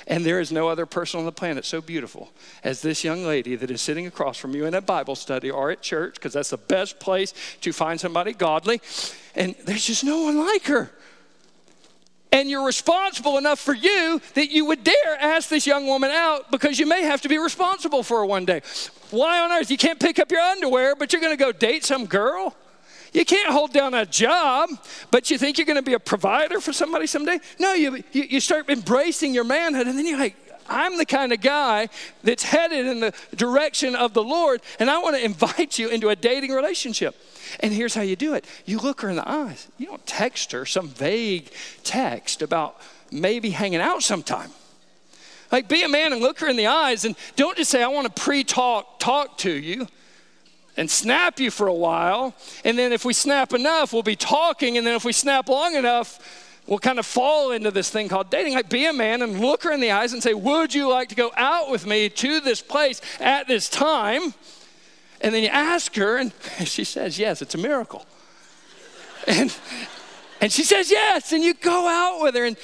[0.09, 2.31] and there is no other person on the planet so beautiful
[2.63, 5.69] as this young lady that is sitting across from you in a Bible study or
[5.69, 8.81] at church, because that's the best place to find somebody godly.
[9.35, 10.91] And there's just no one like her.
[12.31, 16.51] And you're responsible enough for you that you would dare ask this young woman out
[16.51, 18.61] because you may have to be responsible for her one day.
[19.11, 19.71] Why on earth?
[19.71, 22.55] You can't pick up your underwear, but you're going to go date some girl?
[23.13, 24.69] You can't hold down a job,
[25.11, 27.39] but you think you're going to be a provider for somebody someday?
[27.59, 30.35] No, you, you, you start embracing your manhood, and then you're like,
[30.69, 31.89] I'm the kind of guy
[32.23, 36.09] that's headed in the direction of the Lord, and I want to invite you into
[36.09, 37.15] a dating relationship.
[37.61, 39.67] And here's how you do it you look her in the eyes.
[39.77, 41.51] You don't text her some vague
[41.83, 42.79] text about
[43.11, 44.51] maybe hanging out sometime.
[45.51, 47.87] Like, be a man and look her in the eyes, and don't just say, I
[47.87, 49.87] want to pre talk, talk to you
[50.79, 52.33] and snap you for a while.
[52.63, 54.77] And then if we snap enough, we'll be talking.
[54.77, 58.29] And then if we snap long enough, we'll kind of fall into this thing called
[58.29, 58.53] dating.
[58.53, 61.09] Like, be a man and look her in the eyes and say, Would you like
[61.09, 64.33] to go out with me to this place at this time?
[65.19, 66.31] And then you ask her, and
[66.63, 68.05] she says, Yes, it's a miracle.
[69.27, 69.53] And
[70.41, 72.55] And she says yes, and you go out with her and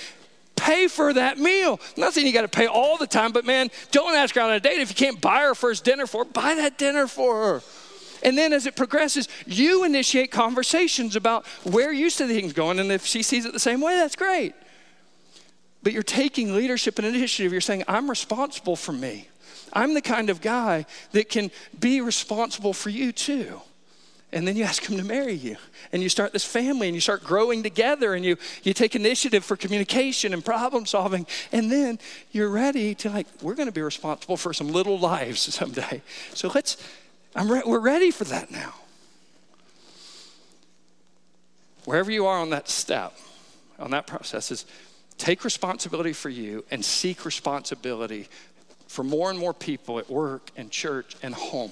[0.55, 1.79] pay for that meal.
[1.97, 4.49] Not saying you got to pay all the time, but man, don't ask her out
[4.49, 6.29] on a date if you can't buy her first dinner for her.
[6.29, 7.63] Buy that dinner for her.
[8.25, 12.79] And then as it progresses, you initiate conversations about where you see things going.
[12.79, 14.55] And if she sees it the same way, that's great.
[15.83, 17.51] But you're taking leadership and initiative.
[17.51, 19.29] You're saying, I'm responsible for me.
[19.71, 23.61] I'm the kind of guy that can be responsible for you too.
[24.31, 25.57] And then you ask him to marry you.
[25.91, 29.45] And you start this family and you start growing together and you, you take initiative
[29.45, 31.27] for communication and problem solving.
[31.51, 31.99] And then
[32.31, 36.01] you're ready to, like, we're going to be responsible for some little lives someday.
[36.33, 36.77] So let's,
[37.43, 38.73] re- we're ready for that now.
[41.83, 43.15] Wherever you are on that step,
[43.77, 44.65] on that process, is
[45.17, 48.27] take responsibility for you and seek responsibility
[48.87, 51.71] for more and more people at work and church and home.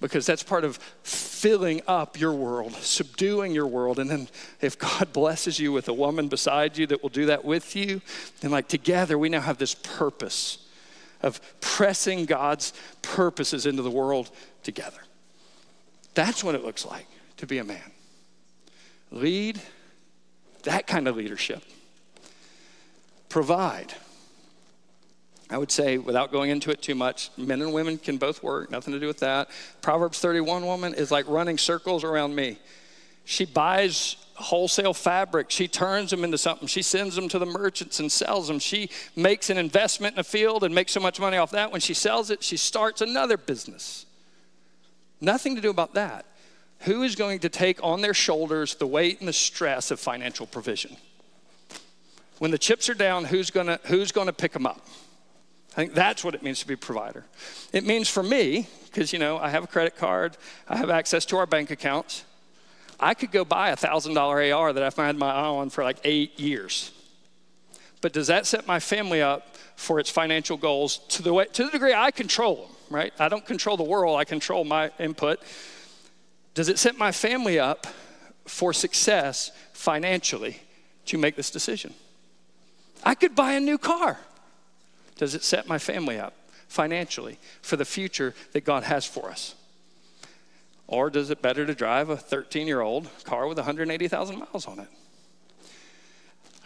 [0.00, 3.98] Because that's part of filling up your world, subduing your world.
[3.98, 4.28] And then
[4.60, 8.02] if God blesses you with a woman beside you that will do that with you,
[8.40, 10.65] then like together we now have this purpose
[11.26, 14.30] of pressing God's purposes into the world
[14.62, 15.00] together.
[16.14, 17.92] That's what it looks like to be a man.
[19.10, 19.60] Lead
[20.66, 21.62] that kind of leadership
[23.28, 23.94] provide.
[25.48, 28.70] I would say, without going into it too much, men and women can both work,
[28.70, 29.48] nothing to do with that.
[29.80, 32.58] Proverbs 31 woman is like running circles around me.
[33.28, 37.98] She buys wholesale fabric, she turns them into something, she sends them to the merchants
[37.98, 38.60] and sells them.
[38.60, 41.72] She makes an investment in a field and makes so much money off that.
[41.72, 44.06] When she sells it, she starts another business.
[45.20, 46.24] Nothing to do about that.
[46.80, 50.46] Who is going to take on their shoulders the weight and the stress of financial
[50.46, 50.96] provision?
[52.38, 54.86] When the chips are down, who's gonna, who's gonna pick them up?
[55.72, 57.24] I think that's what it means to be a provider.
[57.72, 60.36] It means for me, because you know, I have a credit card,
[60.68, 62.24] I have access to our bank accounts.
[62.98, 65.84] I could go buy a thousand dollar AR that I've had my eye on for
[65.84, 66.92] like eight years.
[68.00, 71.64] But does that set my family up for its financial goals to the way to
[71.64, 73.12] the degree I control them, right?
[73.18, 75.40] I don't control the world, I control my input.
[76.54, 77.86] Does it set my family up
[78.46, 80.60] for success financially
[81.06, 81.92] to make this decision?
[83.04, 84.18] I could buy a new car.
[85.16, 86.34] Does it set my family up
[86.68, 89.54] financially for the future that God has for us?
[90.88, 94.78] Or does it better to drive a 13 year old car with 180,000 miles on
[94.78, 94.88] it?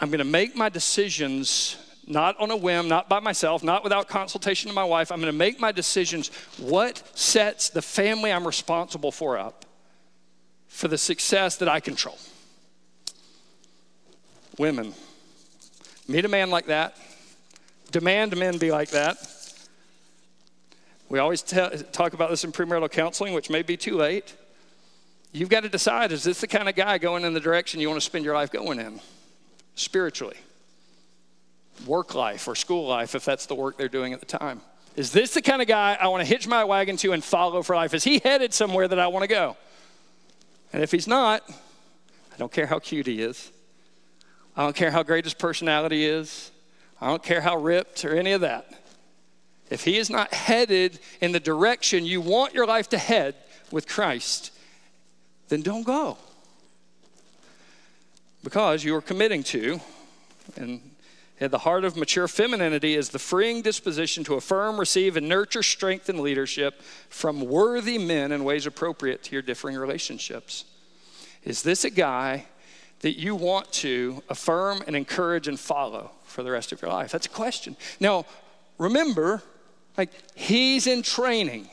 [0.00, 4.08] I'm going to make my decisions not on a whim, not by myself, not without
[4.08, 5.12] consultation to my wife.
[5.12, 6.28] I'm going to make my decisions
[6.58, 9.64] what sets the family I'm responsible for up
[10.68, 12.18] for the success that I control.
[14.58, 14.94] Women,
[16.10, 16.96] Meet a man like that.
[17.92, 19.16] Demand men be like that.
[21.10, 24.36] We always tell, talk about this in premarital counseling, which may be too late.
[25.32, 27.88] You've got to decide is this the kind of guy going in the direction you
[27.88, 29.00] want to spend your life going in
[29.74, 30.36] spiritually?
[31.84, 34.60] Work life or school life, if that's the work they're doing at the time.
[34.94, 37.62] Is this the kind of guy I want to hitch my wagon to and follow
[37.62, 37.92] for life?
[37.92, 39.56] Is he headed somewhere that I want to go?
[40.72, 41.42] And if he's not,
[42.32, 43.50] I don't care how cute he is.
[44.56, 46.52] I don't care how great his personality is.
[47.00, 48.79] I don't care how ripped or any of that.
[49.70, 53.36] If he is not headed in the direction you want your life to head
[53.70, 54.52] with Christ,
[55.48, 56.18] then don't go.
[58.42, 59.80] Because you are committing to,
[60.56, 60.80] and
[61.40, 65.62] at the heart of mature femininity is the freeing disposition to affirm, receive, and nurture
[65.62, 70.64] strength and leadership from worthy men in ways appropriate to your differing relationships.
[71.44, 72.46] Is this a guy
[73.00, 77.12] that you want to affirm and encourage and follow for the rest of your life?
[77.12, 77.76] That's a question.
[77.98, 78.26] Now,
[78.76, 79.42] remember,
[79.96, 81.68] like, he's in training.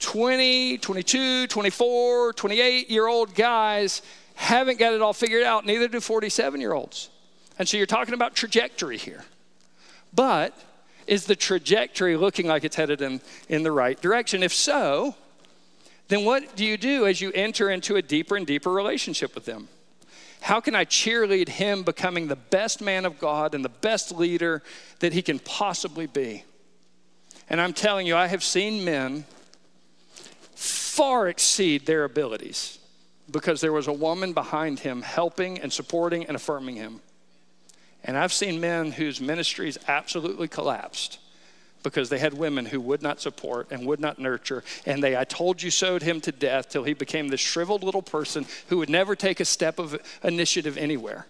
[0.00, 4.02] 20, 22, 24, 28 year old guys
[4.34, 7.10] haven't got it all figured out, neither do 47 year olds.
[7.58, 9.24] And so you're talking about trajectory here.
[10.14, 10.54] But
[11.08, 14.42] is the trajectory looking like it's headed in, in the right direction?
[14.42, 15.16] If so,
[16.06, 19.44] then what do you do as you enter into a deeper and deeper relationship with
[19.44, 19.68] them?
[20.40, 24.62] How can I cheerlead him becoming the best man of God and the best leader
[25.00, 26.44] that he can possibly be?
[27.50, 29.24] And I'm telling you, I have seen men
[30.54, 32.78] far exceed their abilities
[33.30, 37.00] because there was a woman behind him helping and supporting and affirming him.
[38.04, 41.18] And I've seen men whose ministries absolutely collapsed
[41.82, 44.64] because they had women who would not support and would not nurture.
[44.84, 48.02] And they, I told you, sowed him to death till he became this shriveled little
[48.02, 51.26] person who would never take a step of initiative anywhere.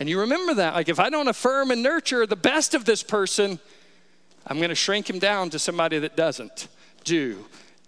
[0.00, 0.74] And you remember that.
[0.74, 3.60] Like, if I don't affirm and nurture the best of this person,
[4.46, 6.68] I'm going to shrink him down to somebody that doesn't
[7.04, 7.44] do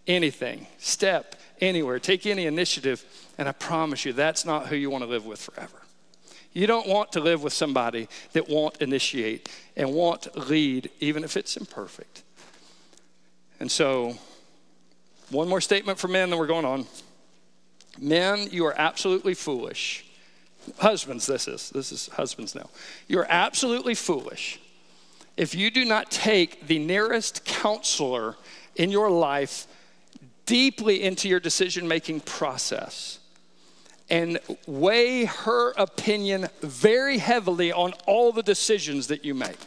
[0.07, 3.05] anything, step anywhere, take any initiative
[3.39, 5.83] And I promise you, that's not who you want to live with forever.
[6.55, 11.37] You don't want to live with somebody that won't initiate and won't lead, even if
[11.37, 12.23] it's imperfect.
[13.61, 14.17] And so,
[15.29, 16.87] one more statement for men, then we're going on.
[17.99, 20.07] Men, you are absolutely foolish.
[20.79, 21.69] Husbands, this is.
[21.71, 22.71] This is husbands now.
[23.07, 24.59] You are absolutely foolish
[25.37, 28.37] if you do not take the nearest counselor
[28.75, 29.67] in your life
[30.47, 33.19] deeply into your decision making process
[34.09, 39.59] and weigh her opinion very heavily on all the decisions that you make.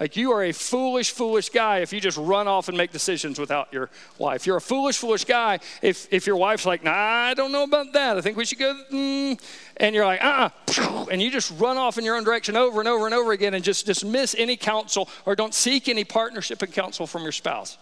[0.00, 3.38] Like you are a foolish, foolish guy if you just run off and make decisions
[3.38, 4.46] without your wife.
[4.46, 7.92] You're a foolish, foolish guy if, if your wife's like, nah, I don't know about
[7.92, 8.16] that.
[8.16, 9.38] I think we should go, mm.
[9.76, 10.48] and you're like, uh
[10.78, 13.32] uh and you just run off in your own direction over and over and over
[13.32, 17.32] again and just dismiss any counsel or don't seek any partnership and counsel from your
[17.32, 17.76] spouse.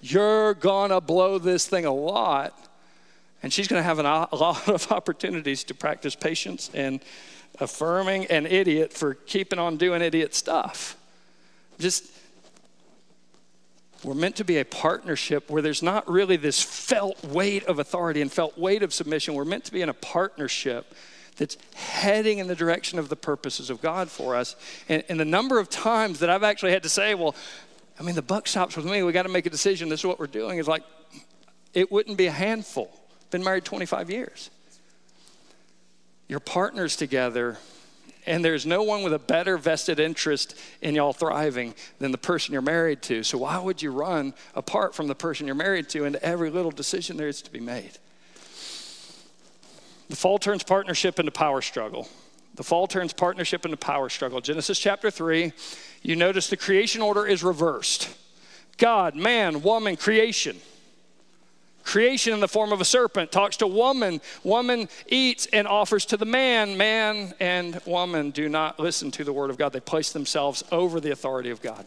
[0.00, 2.56] You're gonna blow this thing a lot,
[3.42, 7.00] and she's gonna have an, a lot of opportunities to practice patience and
[7.58, 10.96] affirming an idiot for keeping on doing idiot stuff.
[11.78, 12.10] Just,
[14.02, 18.20] we're meant to be a partnership where there's not really this felt weight of authority
[18.20, 19.34] and felt weight of submission.
[19.34, 20.94] We're meant to be in a partnership
[21.36, 24.56] that's heading in the direction of the purposes of God for us.
[24.88, 27.34] And, and, the number of times that I've actually had to say, well,
[27.98, 29.02] I mean, the buck stops with me.
[29.02, 29.88] We got to make a decision.
[29.88, 30.58] This is what we're doing.
[30.58, 30.84] Is like,
[31.72, 32.90] it wouldn't be a handful.
[33.30, 34.50] Been married 25 years.
[36.28, 37.58] Your partners together
[38.26, 42.52] and there's no one with a better vested interest in y'all thriving than the person
[42.52, 43.22] you're married to.
[43.22, 46.70] So why would you run apart from the person you're married to into every little
[46.70, 47.92] decision there is to be made?
[50.08, 52.08] The fall turns partnership into power struggle.
[52.54, 54.40] The fall turns partnership into power struggle.
[54.40, 55.52] Genesis chapter 3,
[56.02, 58.08] you notice the creation order is reversed
[58.76, 60.56] God, man, woman, creation.
[61.84, 64.20] Creation in the form of a serpent talks to woman.
[64.42, 66.76] Woman eats and offers to the man.
[66.76, 69.72] Man and woman do not listen to the word of God.
[69.72, 71.84] They place themselves over the authority of God.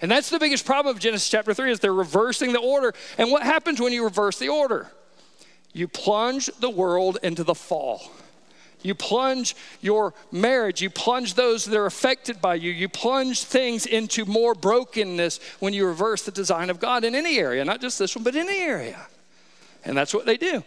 [0.00, 2.94] And that's the biggest problem of Genesis chapter 3 is they're reversing the order.
[3.18, 4.88] And what happens when you reverse the order?
[5.72, 8.10] You plunge the world into the fall.
[8.82, 13.86] You plunge your marriage, you plunge those that are affected by you, you plunge things
[13.86, 17.98] into more brokenness when you reverse the design of God in any area, not just
[17.98, 19.06] this one, but any area.
[19.84, 20.62] And that's what they do.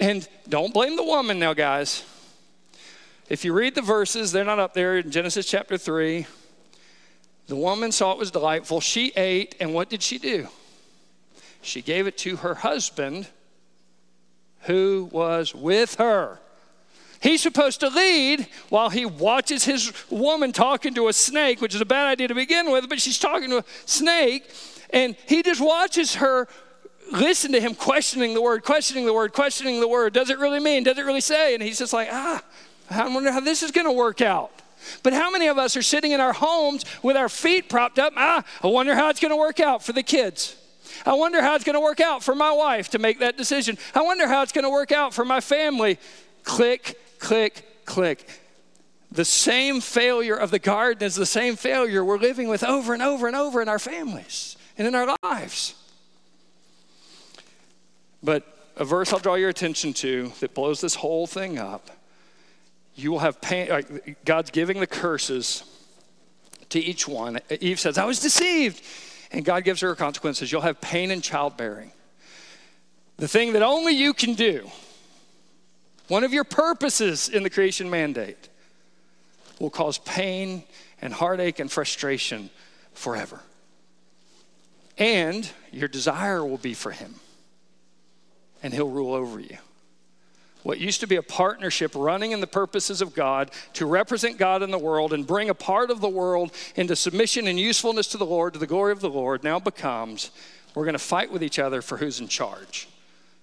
[0.00, 2.04] And don't blame the woman now, guys.
[3.28, 6.26] If you read the verses, they're not up there in Genesis chapter 3.
[7.46, 8.80] The woman saw it was delightful.
[8.80, 10.48] She ate, and what did she do?
[11.62, 13.28] She gave it to her husband
[14.62, 16.40] who was with her.
[17.24, 21.80] He's supposed to lead while he watches his woman talking to a snake, which is
[21.80, 24.44] a bad idea to begin with, but she's talking to a snake,
[24.90, 26.46] and he just watches her
[27.10, 30.12] listen to him questioning the word, questioning the word, questioning the word.
[30.12, 30.84] Does it really mean?
[30.84, 31.54] Does it really say?
[31.54, 32.42] And he's just like, ah,
[32.90, 34.50] I wonder how this is going to work out.
[35.02, 38.12] But how many of us are sitting in our homes with our feet propped up?
[38.18, 40.56] Ah, I wonder how it's going to work out for the kids.
[41.06, 43.78] I wonder how it's going to work out for my wife to make that decision.
[43.94, 45.98] I wonder how it's going to work out for my family.
[46.42, 48.28] Click, click, click.
[49.10, 53.02] The same failure of the garden is the same failure we're living with over and
[53.02, 55.74] over and over in our families and in our lives.
[58.22, 58.44] But
[58.76, 61.90] a verse I'll draw your attention to that blows this whole thing up.
[62.96, 64.16] You will have pain.
[64.24, 65.64] God's giving the curses
[66.70, 67.40] to each one.
[67.60, 68.82] Eve says, I was deceived.
[69.30, 70.52] And God gives her consequences.
[70.52, 71.90] You'll have pain in childbearing.
[73.16, 74.70] The thing that only you can do
[76.08, 78.48] one of your purposes in the creation mandate
[79.58, 80.64] will cause pain
[81.00, 82.50] and heartache and frustration
[82.92, 83.40] forever.
[84.98, 87.14] And your desire will be for Him,
[88.62, 89.58] and He'll rule over you.
[90.62, 94.62] What used to be a partnership running in the purposes of God to represent God
[94.62, 98.16] in the world and bring a part of the world into submission and usefulness to
[98.16, 100.30] the Lord, to the glory of the Lord, now becomes
[100.74, 102.88] we're going to fight with each other for who's in charge.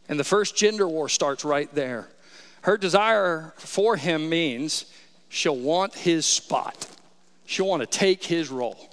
[0.10, 2.10] And the first gender war starts right there.
[2.62, 4.86] Her desire for him means
[5.30, 6.88] she'll want his spot,
[7.46, 8.90] she'll want to take his role.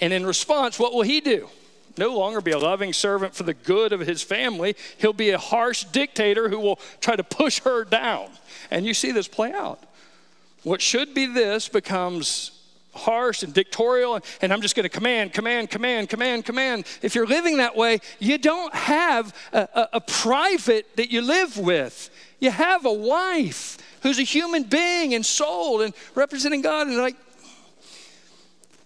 [0.00, 1.48] And in response, what will he do?
[1.96, 4.76] No longer be a loving servant for the good of his family.
[4.98, 8.28] He'll be a harsh dictator who will try to push her down.
[8.70, 9.82] And you see this play out.
[10.62, 12.52] What should be this becomes
[12.94, 16.84] harsh and dictatorial, and I'm just going to command, command, command, command, command.
[17.02, 21.56] If you're living that way, you don't have a, a, a private that you live
[21.56, 22.10] with.
[22.40, 26.86] You have a wife who's a human being and soul and representing God.
[26.86, 27.16] And like,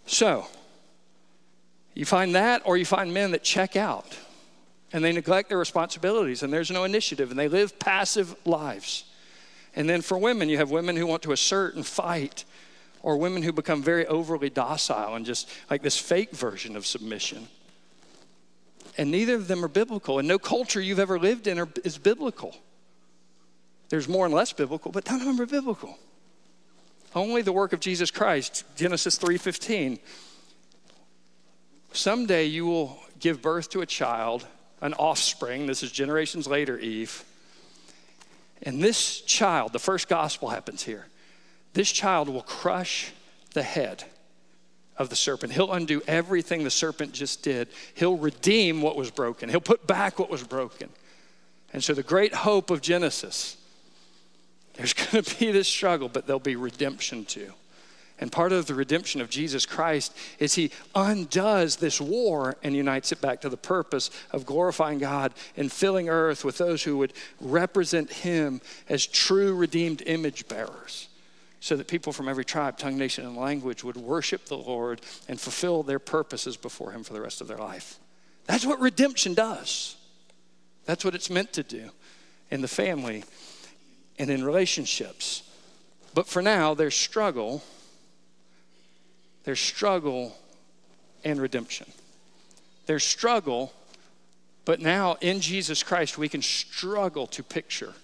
[0.07, 0.47] so
[1.95, 4.17] you find that, or you find men that check out.
[4.93, 9.05] and they neglect their responsibilities, and there's no initiative, and they live passive lives.
[9.75, 12.45] And then for women, you have women who want to assert and fight,
[13.03, 17.49] or women who become very overly docile and just like this fake version of submission.
[18.99, 22.55] And neither of them are biblical, and no culture you've ever lived in is biblical.
[23.93, 25.99] There's more and less biblical, but none of them are biblical.
[27.15, 29.99] Only the work of Jesus Christ, Genesis 3:15.
[31.93, 34.47] Someday you will give birth to a child,
[34.81, 35.67] an offspring.
[35.67, 37.23] This is generations later, Eve.
[38.63, 41.09] And this child, the first gospel happens here.
[41.75, 43.13] This child will crush
[43.53, 44.05] the head
[44.97, 45.53] of the serpent.
[45.53, 47.69] He'll undo everything the serpent just did.
[47.93, 49.51] He'll redeem what was broken.
[49.51, 50.89] He'll put back what was broken.
[51.75, 53.59] And so the great hope of Genesis
[54.75, 57.53] there's going to be this struggle, but there'll be redemption too.
[58.23, 63.11] And part of the redemption of Jesus Christ is he undoes this war and unites
[63.11, 67.15] it back to the purpose of glorifying God and filling earth with those who would
[67.41, 71.09] represent him as true redeemed image bearers.
[71.59, 75.41] So that people from every tribe, tongue, nation, and language would worship the Lord and
[75.41, 78.01] fulfill their purposes before Him for the rest of their life.
[78.47, 79.95] That's what redemption does.
[80.87, 81.91] That's what it's meant to do
[82.51, 83.23] in the family
[84.19, 85.43] and in relationships.
[86.15, 87.63] But for now, there's struggle.
[89.45, 90.37] There's struggle
[91.25, 91.87] and redemption.
[92.87, 93.73] There's struggle,
[94.65, 97.95] but now in Jesus Christ, we can struggle to picture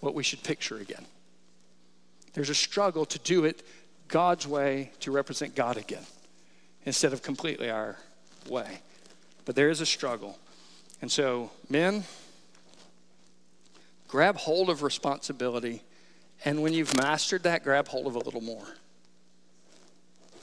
[0.00, 1.04] what we should picture again.
[2.34, 3.62] There's a struggle to do it
[4.08, 6.04] God's way to represent God again
[6.84, 7.96] instead of completely our
[8.48, 8.80] way.
[9.44, 10.38] But there is a struggle.
[11.00, 12.04] And so, men,
[14.08, 15.82] grab hold of responsibility.
[16.44, 18.66] And when you've mastered that, grab hold of a little more.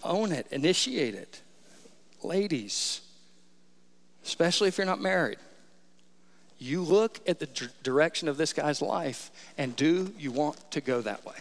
[0.03, 1.41] Own it, initiate it.
[2.23, 3.01] Ladies,
[4.25, 5.37] especially if you're not married,
[6.59, 10.81] you look at the d- direction of this guy's life and do you want to
[10.81, 11.35] go that way?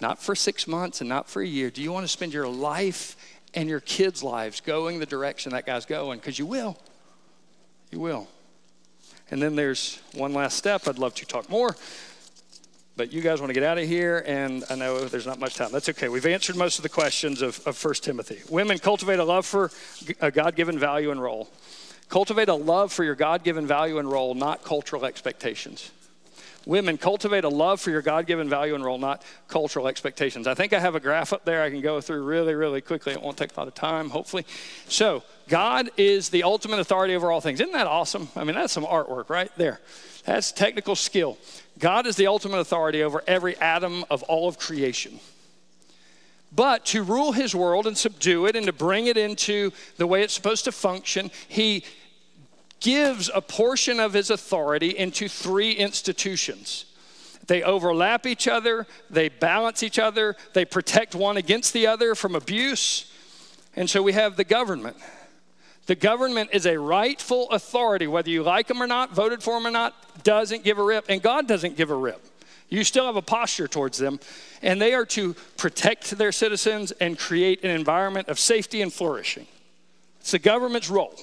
[0.00, 1.70] Not for six months and not for a year.
[1.70, 3.16] Do you want to spend your life
[3.54, 6.18] and your kids' lives going the direction that guy's going?
[6.18, 6.76] Because you will.
[7.92, 8.26] You will.
[9.32, 10.86] And then there's one last step.
[10.86, 11.74] I'd love to talk more,
[12.98, 15.54] but you guys want to get out of here, and I know there's not much
[15.54, 15.72] time.
[15.72, 16.10] That's okay.
[16.10, 18.42] We've answered most of the questions of, of 1 Timothy.
[18.50, 19.70] Women, cultivate a love for
[20.20, 21.48] a God given value and role.
[22.10, 25.90] Cultivate a love for your God given value and role, not cultural expectations.
[26.66, 30.46] Women, cultivate a love for your God given value and role, not cultural expectations.
[30.46, 33.12] I think I have a graph up there I can go through really, really quickly.
[33.12, 34.46] It won't take a lot of time, hopefully.
[34.88, 37.60] So, God is the ultimate authority over all things.
[37.60, 38.28] Isn't that awesome?
[38.36, 39.80] I mean, that's some artwork right there.
[40.24, 41.36] That's technical skill.
[41.78, 45.18] God is the ultimate authority over every atom of all of creation.
[46.54, 50.22] But to rule his world and subdue it and to bring it into the way
[50.22, 51.84] it's supposed to function, he
[52.82, 56.84] gives a portion of his authority into three institutions.
[57.46, 62.34] They overlap each other, they balance each other, they protect one against the other from
[62.34, 63.10] abuse.
[63.74, 64.96] And so we have the government.
[65.86, 69.66] The government is a rightful authority, whether you like them or not, voted for them
[69.66, 72.20] or not, doesn't give a rip, and God doesn't give a rip.
[72.68, 74.18] You still have a posture towards them,
[74.62, 79.46] and they are to protect their citizens and create an environment of safety and flourishing.
[80.20, 81.14] It's the government's role.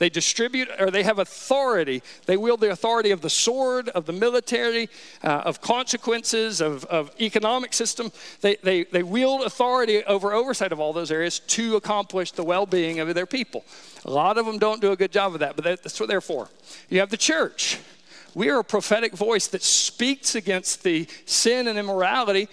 [0.00, 2.02] They distribute or they have authority.
[2.24, 4.88] They wield the authority of the sword, of the military,
[5.22, 8.10] uh, of consequences, of, of economic system.
[8.40, 12.64] They, they, they wield authority over oversight of all those areas to accomplish the well
[12.64, 13.62] being of their people.
[14.06, 16.22] A lot of them don't do a good job of that, but that's what they're
[16.22, 16.48] for.
[16.88, 17.78] You have the church.
[18.34, 22.48] We are a prophetic voice that speaks against the sin and immorality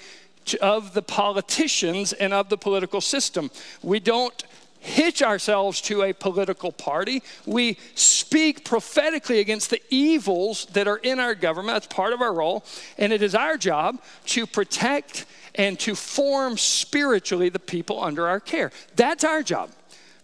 [0.61, 3.51] of the politicians and of the political system.
[3.81, 4.43] We don't
[4.87, 7.21] hitch ourselves to a political party.
[7.45, 11.75] We speak prophetically against the evils that are in our government.
[11.75, 12.65] That's part of our role.
[12.97, 15.25] And it is our job to protect
[15.55, 18.71] and to form spiritually the people under our care.
[18.95, 19.71] That's our job.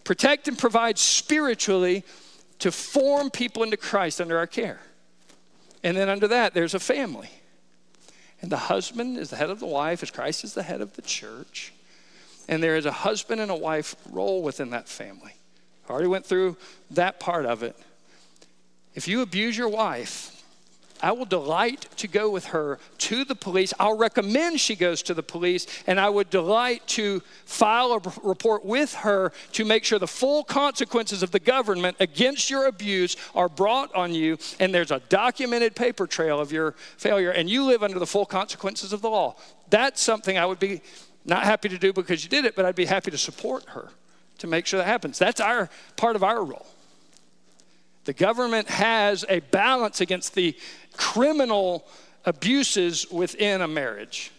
[0.03, 2.03] Protect and provide spiritually
[2.59, 4.79] to form people into Christ under our care.
[5.83, 7.29] And then under that, there's a family.
[8.41, 10.95] And the husband is the head of the wife, as Christ is the head of
[10.95, 11.73] the church
[12.47, 15.33] and there is a husband and a wife role within that family.
[15.87, 16.57] I already went through
[16.91, 17.75] that part of it.
[18.95, 20.29] If you abuse your wife,
[21.03, 23.73] I will delight to go with her to the police.
[23.77, 28.63] I'll recommend she goes to the police, and I would delight to file a report
[28.63, 33.49] with her to make sure the full consequences of the government against your abuse are
[33.49, 37.83] brought on you, and there's a documented paper trail of your failure, and you live
[37.83, 39.35] under the full consequences of the law.
[39.69, 40.81] That's something I would be
[41.25, 43.89] not happy to do because you did it, but I'd be happy to support her
[44.39, 45.17] to make sure that happens.
[45.17, 46.65] That's our part of our role.
[48.05, 50.57] The government has a balance against the
[50.97, 51.87] criminal
[52.25, 54.31] abuses within a marriage.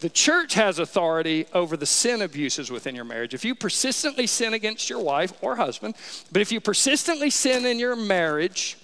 [0.00, 3.34] The church has authority over the sin abuses within your marriage.
[3.34, 5.94] If you persistently sin against your wife or husband,
[6.32, 8.78] but if you persistently sin in your marriage,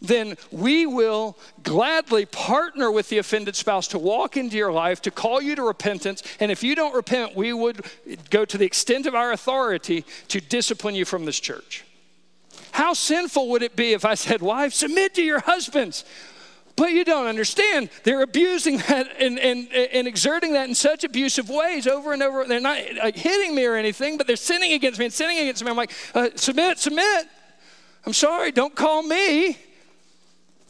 [0.00, 5.10] then we will gladly partner with the offended spouse to walk into your life, to
[5.10, 6.22] call you to repentance.
[6.40, 7.84] And if you don't repent, we would
[8.30, 11.84] go to the extent of our authority to discipline you from this church.
[12.72, 16.04] How sinful would it be if I said, Wife, submit to your husbands?
[16.76, 17.90] But you don't understand.
[18.04, 22.46] They're abusing that and, and, and exerting that in such abusive ways over and over.
[22.46, 25.62] They're not like, hitting me or anything, but they're sinning against me and sinning against
[25.62, 25.70] me.
[25.70, 27.26] I'm like, uh, submit, submit.
[28.06, 29.58] I'm sorry, don't call me.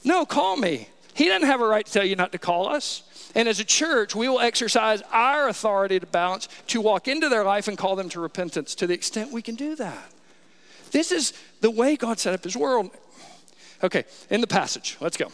[0.05, 0.89] No, call me.
[1.15, 3.03] He doesn't have a right to tell you not to call us.
[3.35, 7.45] And as a church, we will exercise our authority to balance to walk into their
[7.45, 10.13] life and call them to repentance to the extent we can do that.
[10.91, 12.91] This is the way God set up his world.
[13.83, 15.29] Okay, in the passage, let's go.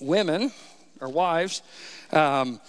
[0.00, 0.52] Women
[1.00, 1.62] or wives,
[2.12, 2.60] um,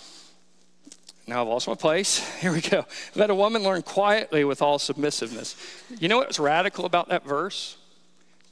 [1.28, 2.20] now I've lost my place.
[2.40, 2.86] Here we go.
[3.16, 5.56] Let a woman learn quietly with all submissiveness.
[6.00, 7.78] You know what's radical about that verse?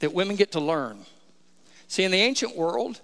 [0.00, 1.06] That women get to learn.
[1.88, 3.00] See, in the ancient world,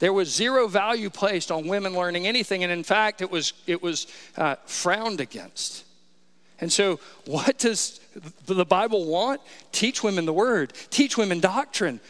[0.00, 3.82] there was zero value placed on women learning anything, and in fact, it was, it
[3.82, 4.06] was
[4.36, 5.84] uh, frowned against.
[6.60, 8.00] And so, what does
[8.46, 9.40] the Bible want?
[9.72, 12.00] Teach women the word, teach women doctrine,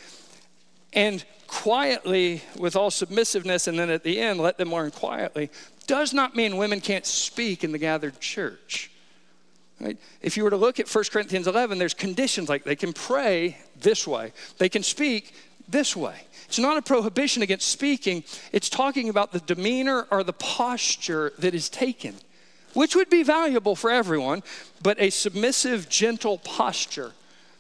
[0.93, 5.51] and quietly, with all submissiveness, and then at the end, let them learn quietly,
[5.87, 8.91] does not mean women can't speak in the gathered church.
[9.81, 9.99] Right?
[10.23, 13.57] If you were to look at 1 Corinthians 11, there's conditions like they can pray
[13.81, 15.35] this way, they can speak
[15.71, 16.23] this way.
[16.47, 21.55] It's not a prohibition against speaking, it's talking about the demeanor or the posture that
[21.55, 22.16] is taken,
[22.75, 24.43] which would be valuable for everyone,
[24.83, 27.12] but a submissive, gentle posture.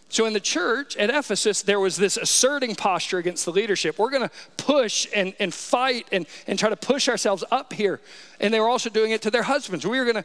[0.08, 3.96] So in the church at Ephesus, there was this asserting posture against the leadership.
[3.96, 8.00] We're going to push and, and fight and, and try to push ourselves up here.
[8.40, 9.86] And they were also doing it to their husbands.
[9.86, 10.24] We were going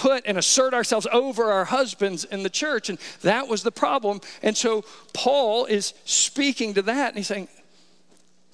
[0.00, 2.88] put and assert ourselves over our husbands in the church.
[2.88, 4.22] And that was the problem.
[4.42, 4.82] And so
[5.12, 7.48] Paul is speaking to that and he's saying,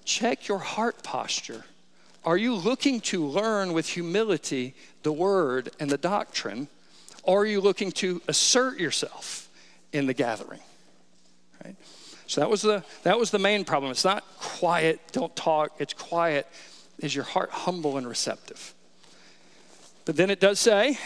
[0.05, 1.65] check your heart posture.
[2.25, 4.75] Are you looking to learn with humility
[5.05, 6.67] the word and the doctrine?
[7.23, 9.49] Or are you looking to assert yourself
[9.93, 10.61] in the gathering?
[11.65, 11.77] Right?
[12.27, 13.93] So that was the that was the main problem.
[13.93, 16.49] It's not quiet, don't talk, it's quiet.
[16.99, 18.75] Is your heart humble and receptive?
[20.07, 20.99] But then it does say,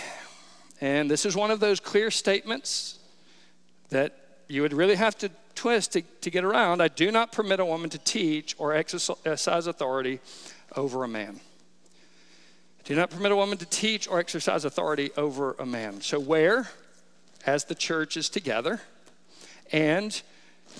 [0.81, 2.99] and this is one of those clear statements
[3.91, 4.17] that
[4.49, 6.81] you would really have to twist to, to get around.
[6.81, 10.21] I do not permit a woman to teach or exercise authority
[10.75, 11.41] over a man.
[12.79, 16.01] I do not permit a woman to teach or exercise authority over a man.
[16.01, 16.69] So, where,
[17.45, 18.81] as the church is together,
[19.71, 20.21] and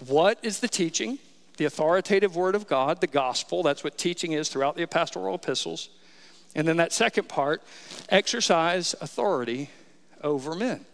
[0.07, 1.19] what is the teaching?
[1.59, 5.91] The authoritative word of God, the gospel, that's what teaching is throughout the pastoral epistles.
[6.55, 7.63] And then that second part,
[8.09, 9.69] exercise authority
[10.23, 10.85] over men.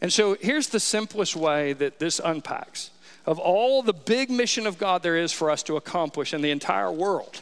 [0.00, 2.90] And so here's the simplest way that this unpacks.
[3.26, 6.50] Of all the big mission of God there is for us to accomplish in the
[6.50, 7.40] entire world,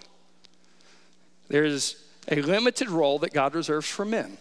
[1.49, 4.39] there is a limited role that God reserves for men.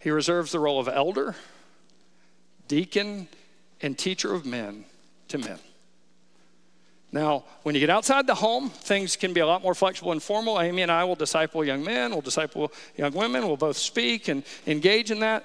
[0.00, 1.34] He reserves the role of elder,
[2.68, 3.28] deacon,
[3.80, 4.84] and teacher of men
[5.28, 5.58] to men.
[7.12, 10.22] Now, when you get outside the home, things can be a lot more flexible and
[10.22, 10.60] formal.
[10.60, 14.44] Amy and I will disciple young men, we'll disciple young women, we'll both speak and
[14.66, 15.44] engage in that.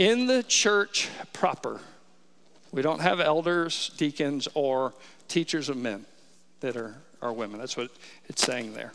[0.00, 1.78] In the church proper,
[2.72, 4.94] we don't have elders, deacons, or
[5.28, 6.06] teachers of men
[6.60, 7.60] that are, are women.
[7.60, 7.90] That's what
[8.26, 8.94] it's saying there.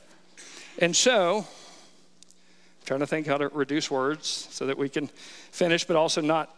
[0.80, 5.06] And so, I'm trying to think how to reduce words so that we can
[5.52, 6.52] finish, but also not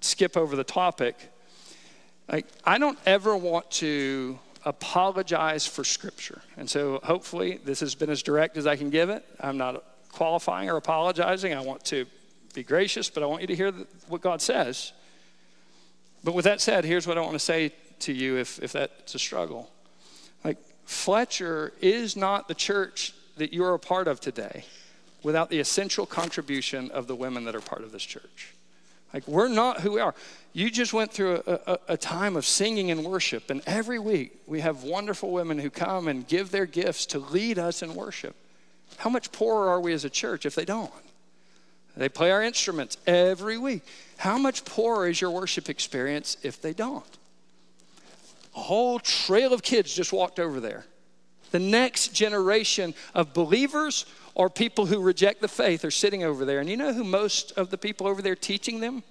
[0.00, 1.14] skip over the topic.
[2.28, 6.42] I, I don't ever want to apologize for Scripture.
[6.56, 9.24] And so, hopefully, this has been as direct as I can give it.
[9.38, 11.54] I'm not qualifying or apologizing.
[11.54, 12.04] I want to
[12.52, 13.72] be gracious, but I want you to hear
[14.08, 14.92] what God says.
[16.24, 19.14] But with that said, here's what I want to say to you if, if that's
[19.14, 19.70] a struggle.
[20.44, 24.64] Like, Fletcher is not the church that you're a part of today
[25.22, 28.54] without the essential contribution of the women that are part of this church.
[29.14, 30.14] Like, we're not who we are.
[30.52, 34.40] You just went through a, a, a, time of singing and worship, and every week
[34.46, 38.34] we have wonderful women who come and give their gifts to lead us in worship.
[38.98, 40.92] How much poorer are we as a church if they don't?
[41.96, 43.82] They play our instruments every week.
[44.16, 47.04] How much poorer is your worship experience if they don't?
[48.56, 50.84] A whole trail of kids just walked over there.
[51.50, 56.60] The next generation of believers or people who reject the faith are sitting over there.
[56.60, 59.02] And you know who most of the people over there teaching them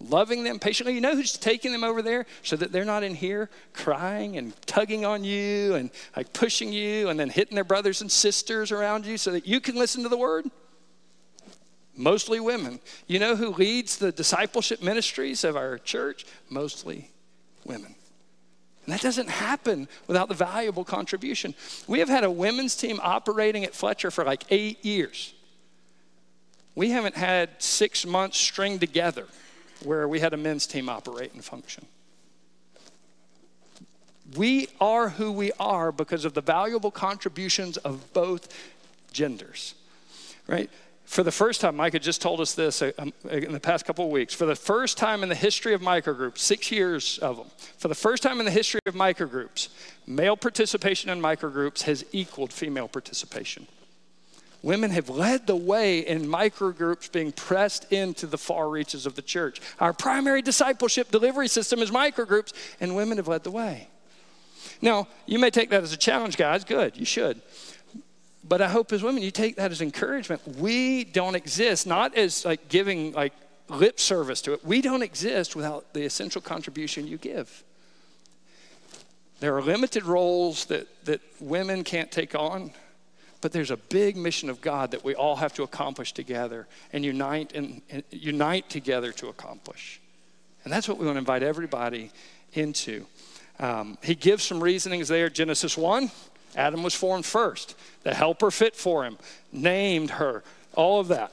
[0.00, 0.94] loving them patiently.
[0.94, 4.54] You know who's taking them over there so that they're not in here crying and
[4.66, 9.06] tugging on you and like pushing you and then hitting their brothers and sisters around
[9.06, 10.50] you so that you can listen to the word?
[12.00, 12.80] Mostly women.
[13.06, 16.24] You know who leads the discipleship ministries of our church?
[16.48, 17.10] Mostly
[17.66, 17.94] women.
[18.86, 21.54] And that doesn't happen without the valuable contribution.
[21.86, 25.34] We have had a women's team operating at Fletcher for like eight years.
[26.74, 29.26] We haven't had six months stringed together
[29.84, 31.84] where we had a men's team operate and function.
[34.36, 38.48] We are who we are because of the valuable contributions of both
[39.12, 39.74] genders,
[40.46, 40.70] right?
[41.10, 44.04] For the first time, Micah just told us this uh, um, in the past couple
[44.04, 44.32] of weeks.
[44.32, 47.46] For the first time in the history of microgroups, six years of them,
[47.78, 49.70] for the first time in the history of microgroups,
[50.06, 53.66] male participation in microgroups has equaled female participation.
[54.62, 59.22] Women have led the way in microgroups being pressed into the far reaches of the
[59.22, 59.60] church.
[59.80, 63.88] Our primary discipleship delivery system is microgroups, and women have led the way.
[64.80, 66.62] Now, you may take that as a challenge, guys.
[66.62, 67.42] Good, you should.
[68.50, 70.46] But I hope as women, you take that as encouragement.
[70.58, 73.32] We don't exist, not as like giving like
[73.68, 74.62] lip service to it.
[74.62, 77.64] We don't exist without the essential contribution you give.
[79.38, 82.72] There are limited roles that, that women can't take on
[83.40, 87.04] but there's a big mission of God that we all have to accomplish together and
[87.04, 90.00] unite and, and unite together to accomplish.
[90.64, 92.10] And that's what we want to invite everybody
[92.52, 93.06] into.
[93.58, 95.30] Um, he gives some reasonings there.
[95.30, 96.10] Genesis 1,
[96.56, 97.76] Adam was formed first.
[98.02, 99.18] The helper fit for him,
[99.52, 100.42] named her,
[100.74, 101.32] all of that.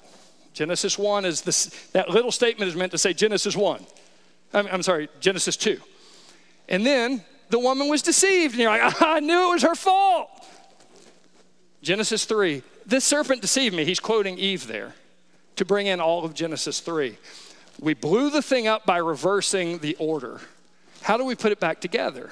[0.54, 3.86] Genesis 1 is this, that little statement is meant to say Genesis 1.
[4.54, 5.80] I'm, I'm sorry, Genesis 2.
[6.70, 10.30] And then the woman was deceived, and you're like, I knew it was her fault.
[11.82, 12.64] Genesis 3.
[12.86, 13.86] This serpent deceived me.
[13.86, 14.96] He's quoting Eve there
[15.58, 17.18] to bring in all of Genesis 3.
[17.80, 20.42] We blew the thing up by reversing the order.
[21.02, 22.32] How do we put it back together?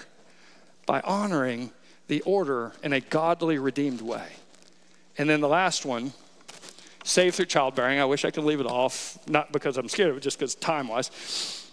[0.86, 1.71] By honoring
[2.07, 4.27] the order in a godly, redeemed way.
[5.17, 6.13] And then the last one,
[7.03, 7.99] saved through childbearing.
[7.99, 10.55] I wish I could leave it off, not because I'm scared of it, just because
[10.55, 11.69] time wise.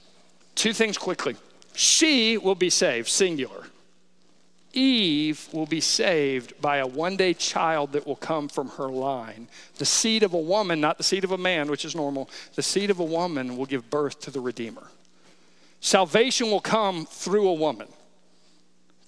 [0.54, 1.36] Two things quickly.
[1.74, 3.66] She will be saved, singular.
[4.74, 9.48] Eve will be saved by a one day child that will come from her line.
[9.76, 12.62] The seed of a woman, not the seed of a man, which is normal, the
[12.62, 14.86] seed of a woman will give birth to the Redeemer.
[15.80, 17.88] Salvation will come through a woman,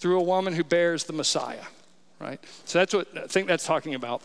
[0.05, 1.65] through a woman who bears the Messiah,
[2.21, 2.39] right?
[2.67, 4.21] So that's what I think that's talking about.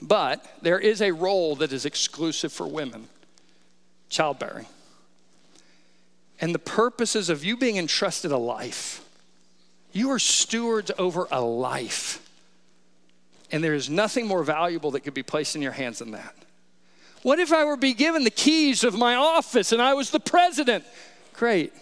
[0.00, 3.06] But there is a role that is exclusive for women
[4.08, 4.64] childbearing.
[6.40, 9.04] And the purposes of you being entrusted a life
[9.92, 12.26] you are stewards over a life.
[13.52, 16.34] And there is nothing more valuable that could be placed in your hands than that.
[17.22, 20.20] What if I were be given the keys of my office and I was the
[20.20, 20.82] president?
[21.34, 21.74] Great.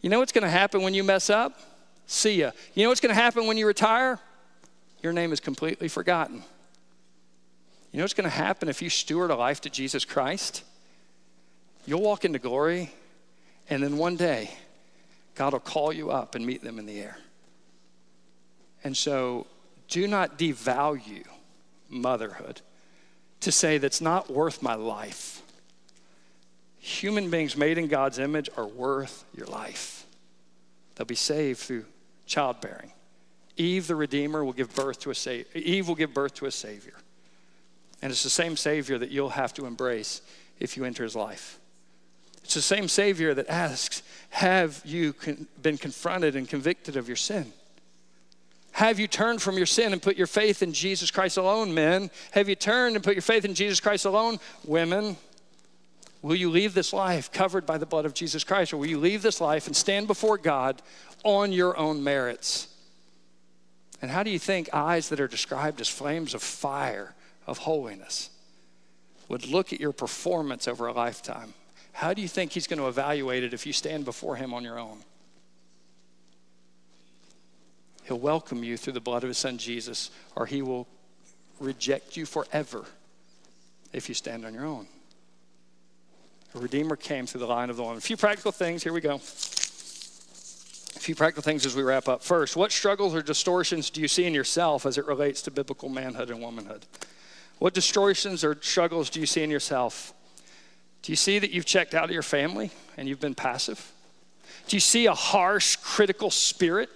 [0.00, 1.60] You know what's going to happen when you mess up?
[2.08, 2.52] See ya.
[2.74, 4.18] You know what's going to happen when you retire?
[5.02, 6.42] Your name is completely forgotten.
[7.92, 10.64] You know what's going to happen if you steward a life to Jesus Christ?
[11.86, 12.90] You'll walk into glory,
[13.68, 14.50] and then one day,
[15.34, 17.18] God will call you up and meet them in the air.
[18.82, 19.46] And so
[19.88, 21.26] do not devalue
[21.90, 22.62] motherhood
[23.40, 25.42] to say that's not worth my life.
[26.78, 30.06] Human beings made in God's image are worth your life.
[30.94, 31.84] They'll be saved through
[32.28, 32.92] childbearing.
[33.56, 35.46] Eve, the Redeemer, will give birth to a savior.
[35.54, 36.94] Eve will give birth to a Savior.
[38.00, 40.22] And it's the same Savior that you'll have to embrace
[40.60, 41.58] if you enter his life.
[42.44, 45.14] It's the same Savior that asks, Have you
[45.60, 47.52] been confronted and convicted of your sin?
[48.72, 52.10] Have you turned from your sin and put your faith in Jesus Christ alone, men?
[52.30, 55.16] Have you turned and put your faith in Jesus Christ alone, women?
[56.20, 58.98] Will you leave this life covered by the blood of Jesus Christ, or will you
[58.98, 60.82] leave this life and stand before God
[61.24, 62.68] on your own merits?
[64.02, 67.14] And how do you think eyes that are described as flames of fire,
[67.46, 68.30] of holiness,
[69.28, 71.54] would look at your performance over a lifetime?
[71.92, 74.64] How do you think He's going to evaluate it if you stand before Him on
[74.64, 74.98] your own?
[78.08, 80.88] He'll welcome you through the blood of his son Jesus, or he will
[81.60, 82.86] reject you forever
[83.92, 84.86] if you stand on your own.
[86.54, 87.98] A Redeemer came through the line of the woman.
[87.98, 88.82] A few practical things.
[88.82, 89.16] Here we go.
[89.16, 89.18] A
[91.00, 92.22] few practical things as we wrap up.
[92.22, 95.88] First, what struggles or distortions do you see in yourself as it relates to biblical
[95.88, 96.86] manhood and womanhood?
[97.58, 100.14] What distortions or struggles do you see in yourself?
[101.02, 103.92] Do you see that you've checked out of your family and you've been passive?
[104.66, 106.88] Do you see a harsh, critical spirit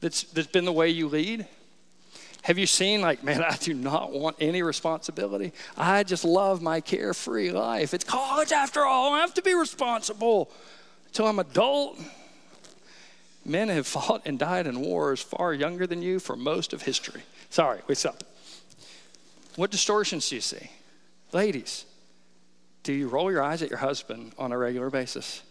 [0.00, 1.46] that's, that's been the way you lead?
[2.44, 5.54] Have you seen, like, man, I do not want any responsibility.
[5.78, 7.94] I just love my carefree life.
[7.94, 9.14] It's college after all.
[9.14, 10.50] I have to be responsible
[11.06, 11.98] until I'm adult.
[13.46, 17.22] Men have fought and died in wars far younger than you for most of history.
[17.48, 18.22] Sorry, what's up?
[19.56, 20.70] What distortions do you see?
[21.32, 21.86] Ladies,
[22.82, 25.42] do you roll your eyes at your husband on a regular basis?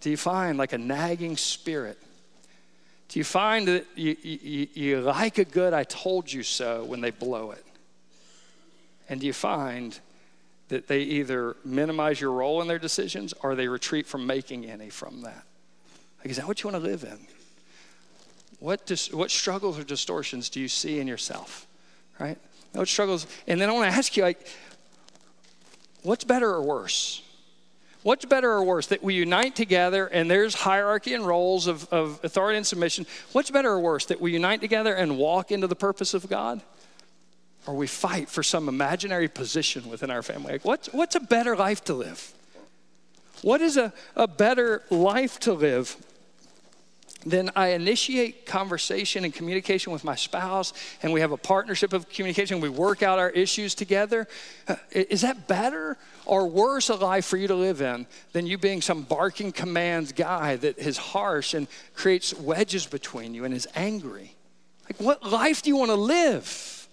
[0.00, 1.98] Do you find like a nagging spirit?
[3.08, 7.00] Do you find that you, you, you like a good I told you so when
[7.00, 7.64] they blow it?
[9.08, 9.98] And do you find
[10.68, 14.90] that they either minimize your role in their decisions or they retreat from making any
[14.90, 15.44] from that?
[16.18, 17.18] Like, is that what you want to live in?
[18.58, 21.66] What, dis, what struggles or distortions do you see in yourself?
[22.18, 22.38] Right?
[22.72, 23.26] What struggles?
[23.46, 24.48] And then I want to ask you, like,
[26.02, 27.22] what's better or worse?
[28.02, 28.86] What's better or worse?
[28.86, 33.06] That we unite together and there's hierarchy and roles of, of authority and submission.
[33.32, 34.06] What's better or worse?
[34.06, 36.62] That we unite together and walk into the purpose of God?
[37.66, 40.52] Or we fight for some imaginary position within our family?
[40.52, 42.32] Like what's, what's a better life to live?
[43.42, 45.96] What is a, a better life to live?
[47.26, 50.72] Then I initiate conversation and communication with my spouse,
[51.02, 52.60] and we have a partnership of communication.
[52.60, 54.28] We work out our issues together.
[54.68, 58.58] Uh, is that better or worse a life for you to live in than you
[58.58, 63.66] being some barking commands guy that is harsh and creates wedges between you and is
[63.74, 64.34] angry?
[64.84, 66.88] Like, what life do you want to live?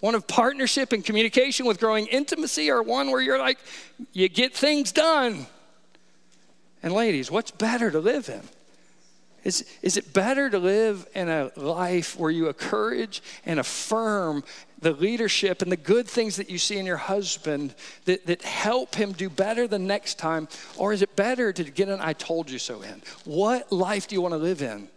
[0.00, 3.58] One of partnership and communication with growing intimacy, or one where you're like,
[4.14, 5.46] you get things done?
[6.82, 8.40] And ladies, what's better to live in?
[9.44, 14.42] Is, is it better to live in a life where you encourage and affirm
[14.80, 17.74] the leadership and the good things that you see in your husband
[18.04, 20.48] that, that help him do better the next time?
[20.76, 23.02] Or is it better to get an I told you so in?
[23.24, 24.88] What life do you want to live in?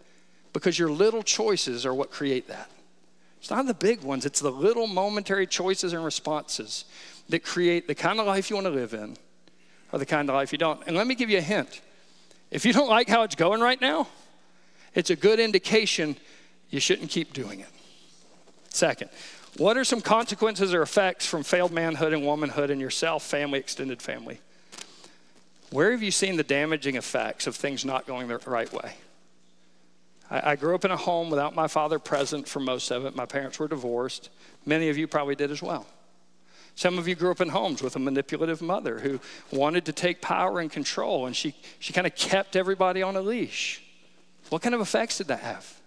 [0.52, 2.70] Because your little choices are what create that.
[3.38, 6.84] It's not the big ones, it's the little momentary choices and responses
[7.28, 9.16] that create the kind of life you want to live in
[9.92, 10.80] or the kind of life you don't.
[10.86, 11.80] And let me give you a hint.
[12.52, 14.06] If you don't like how it's going right now,
[14.94, 16.16] it's a good indication
[16.70, 17.68] you shouldn't keep doing it.
[18.70, 19.10] Second,
[19.58, 24.00] what are some consequences or effects from failed manhood and womanhood in yourself, family, extended
[24.00, 24.40] family?
[25.70, 28.94] Where have you seen the damaging effects of things not going the right way?
[30.30, 33.14] I, I grew up in a home without my father present for most of it.
[33.14, 34.30] My parents were divorced.
[34.64, 35.86] Many of you probably did as well.
[36.74, 39.20] Some of you grew up in homes with a manipulative mother who
[39.50, 43.20] wanted to take power and control, and she, she kind of kept everybody on a
[43.20, 43.82] leash.
[44.52, 45.80] What kind of effects did that have?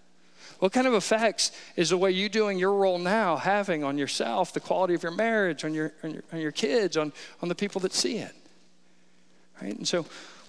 [0.58, 4.52] What kind of effects is the way you doing your role now having on yourself,
[4.52, 7.54] the quality of your marriage, on your, on your, on your kids, on, on the
[7.54, 8.34] people that see it?
[9.62, 9.76] Right?
[9.76, 10.04] And so,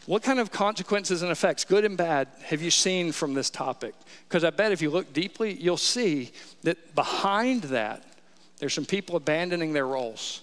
[0.07, 3.93] what kind of consequences and effects, good and bad, have you seen from this topic?
[4.27, 6.31] Because I bet if you look deeply, you'll see
[6.63, 8.03] that behind that,
[8.57, 10.41] there's some people abandoning their roles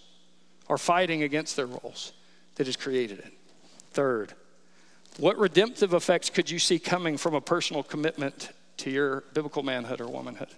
[0.69, 2.13] or fighting against their roles
[2.55, 3.33] that has created it.
[3.91, 4.35] Third,
[5.19, 10.01] what redemptive effects could you see coming from a personal commitment to your biblical manhood
[10.01, 10.49] or womanhood?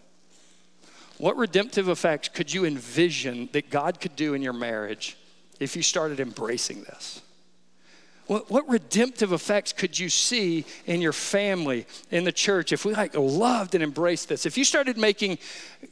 [1.19, 5.17] What redemptive effects could you envision that God could do in your marriage
[5.61, 7.23] if you started embracing this?
[8.27, 12.93] What, what redemptive effects could you see in your family, in the church, if we
[12.93, 14.47] like loved and embraced this?
[14.47, 15.39] If you started making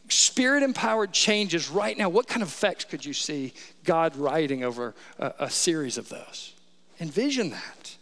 [0.09, 3.55] spirit empowered changes right now, what kind of effects could you see
[3.85, 6.55] God writing over a, a series of those?
[7.01, 7.94] Envision that.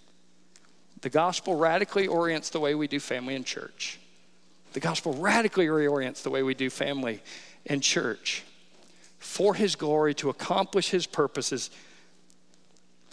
[1.02, 3.98] The gospel radically orients the way we do family and church.
[4.72, 7.20] The gospel radically reorients the way we do family
[7.66, 8.44] and church
[9.18, 11.70] for his glory to accomplish his purposes.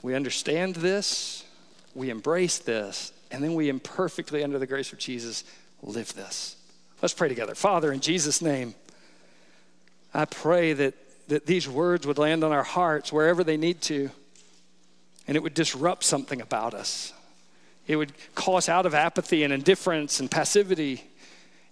[0.02, 1.44] We understand this,
[1.94, 5.44] we embrace this, and then we imperfectly, under the grace of Jesus,
[5.84, 6.56] live this.
[7.02, 7.56] Let's pray together.
[7.56, 8.76] Father, in Jesus' name,
[10.14, 10.94] I pray that,
[11.28, 14.10] that these words would land on our hearts wherever they need to,
[15.28, 17.14] and it would disrupt something about us.
[17.90, 21.04] It would call us out of apathy and indifference and passivity.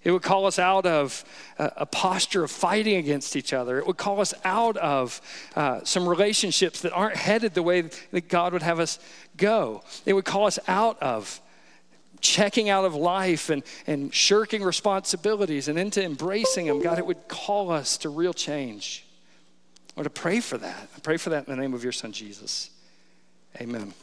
[0.03, 1.24] It would call us out of
[1.59, 3.78] a, a posture of fighting against each other.
[3.78, 5.22] It would call us out of
[5.55, 8.97] uh, some relationships that aren't headed the way that God would have us
[9.38, 9.84] go.
[10.07, 11.39] It would call us out of
[12.20, 16.82] checking out of life and, and shirking responsibilities and into embracing them.
[16.82, 19.05] God, it would call us to real change.
[19.95, 20.89] Or to pray for that.
[20.95, 22.72] I pray for that in the name of your son, Jesus.
[23.61, 23.93] Amen.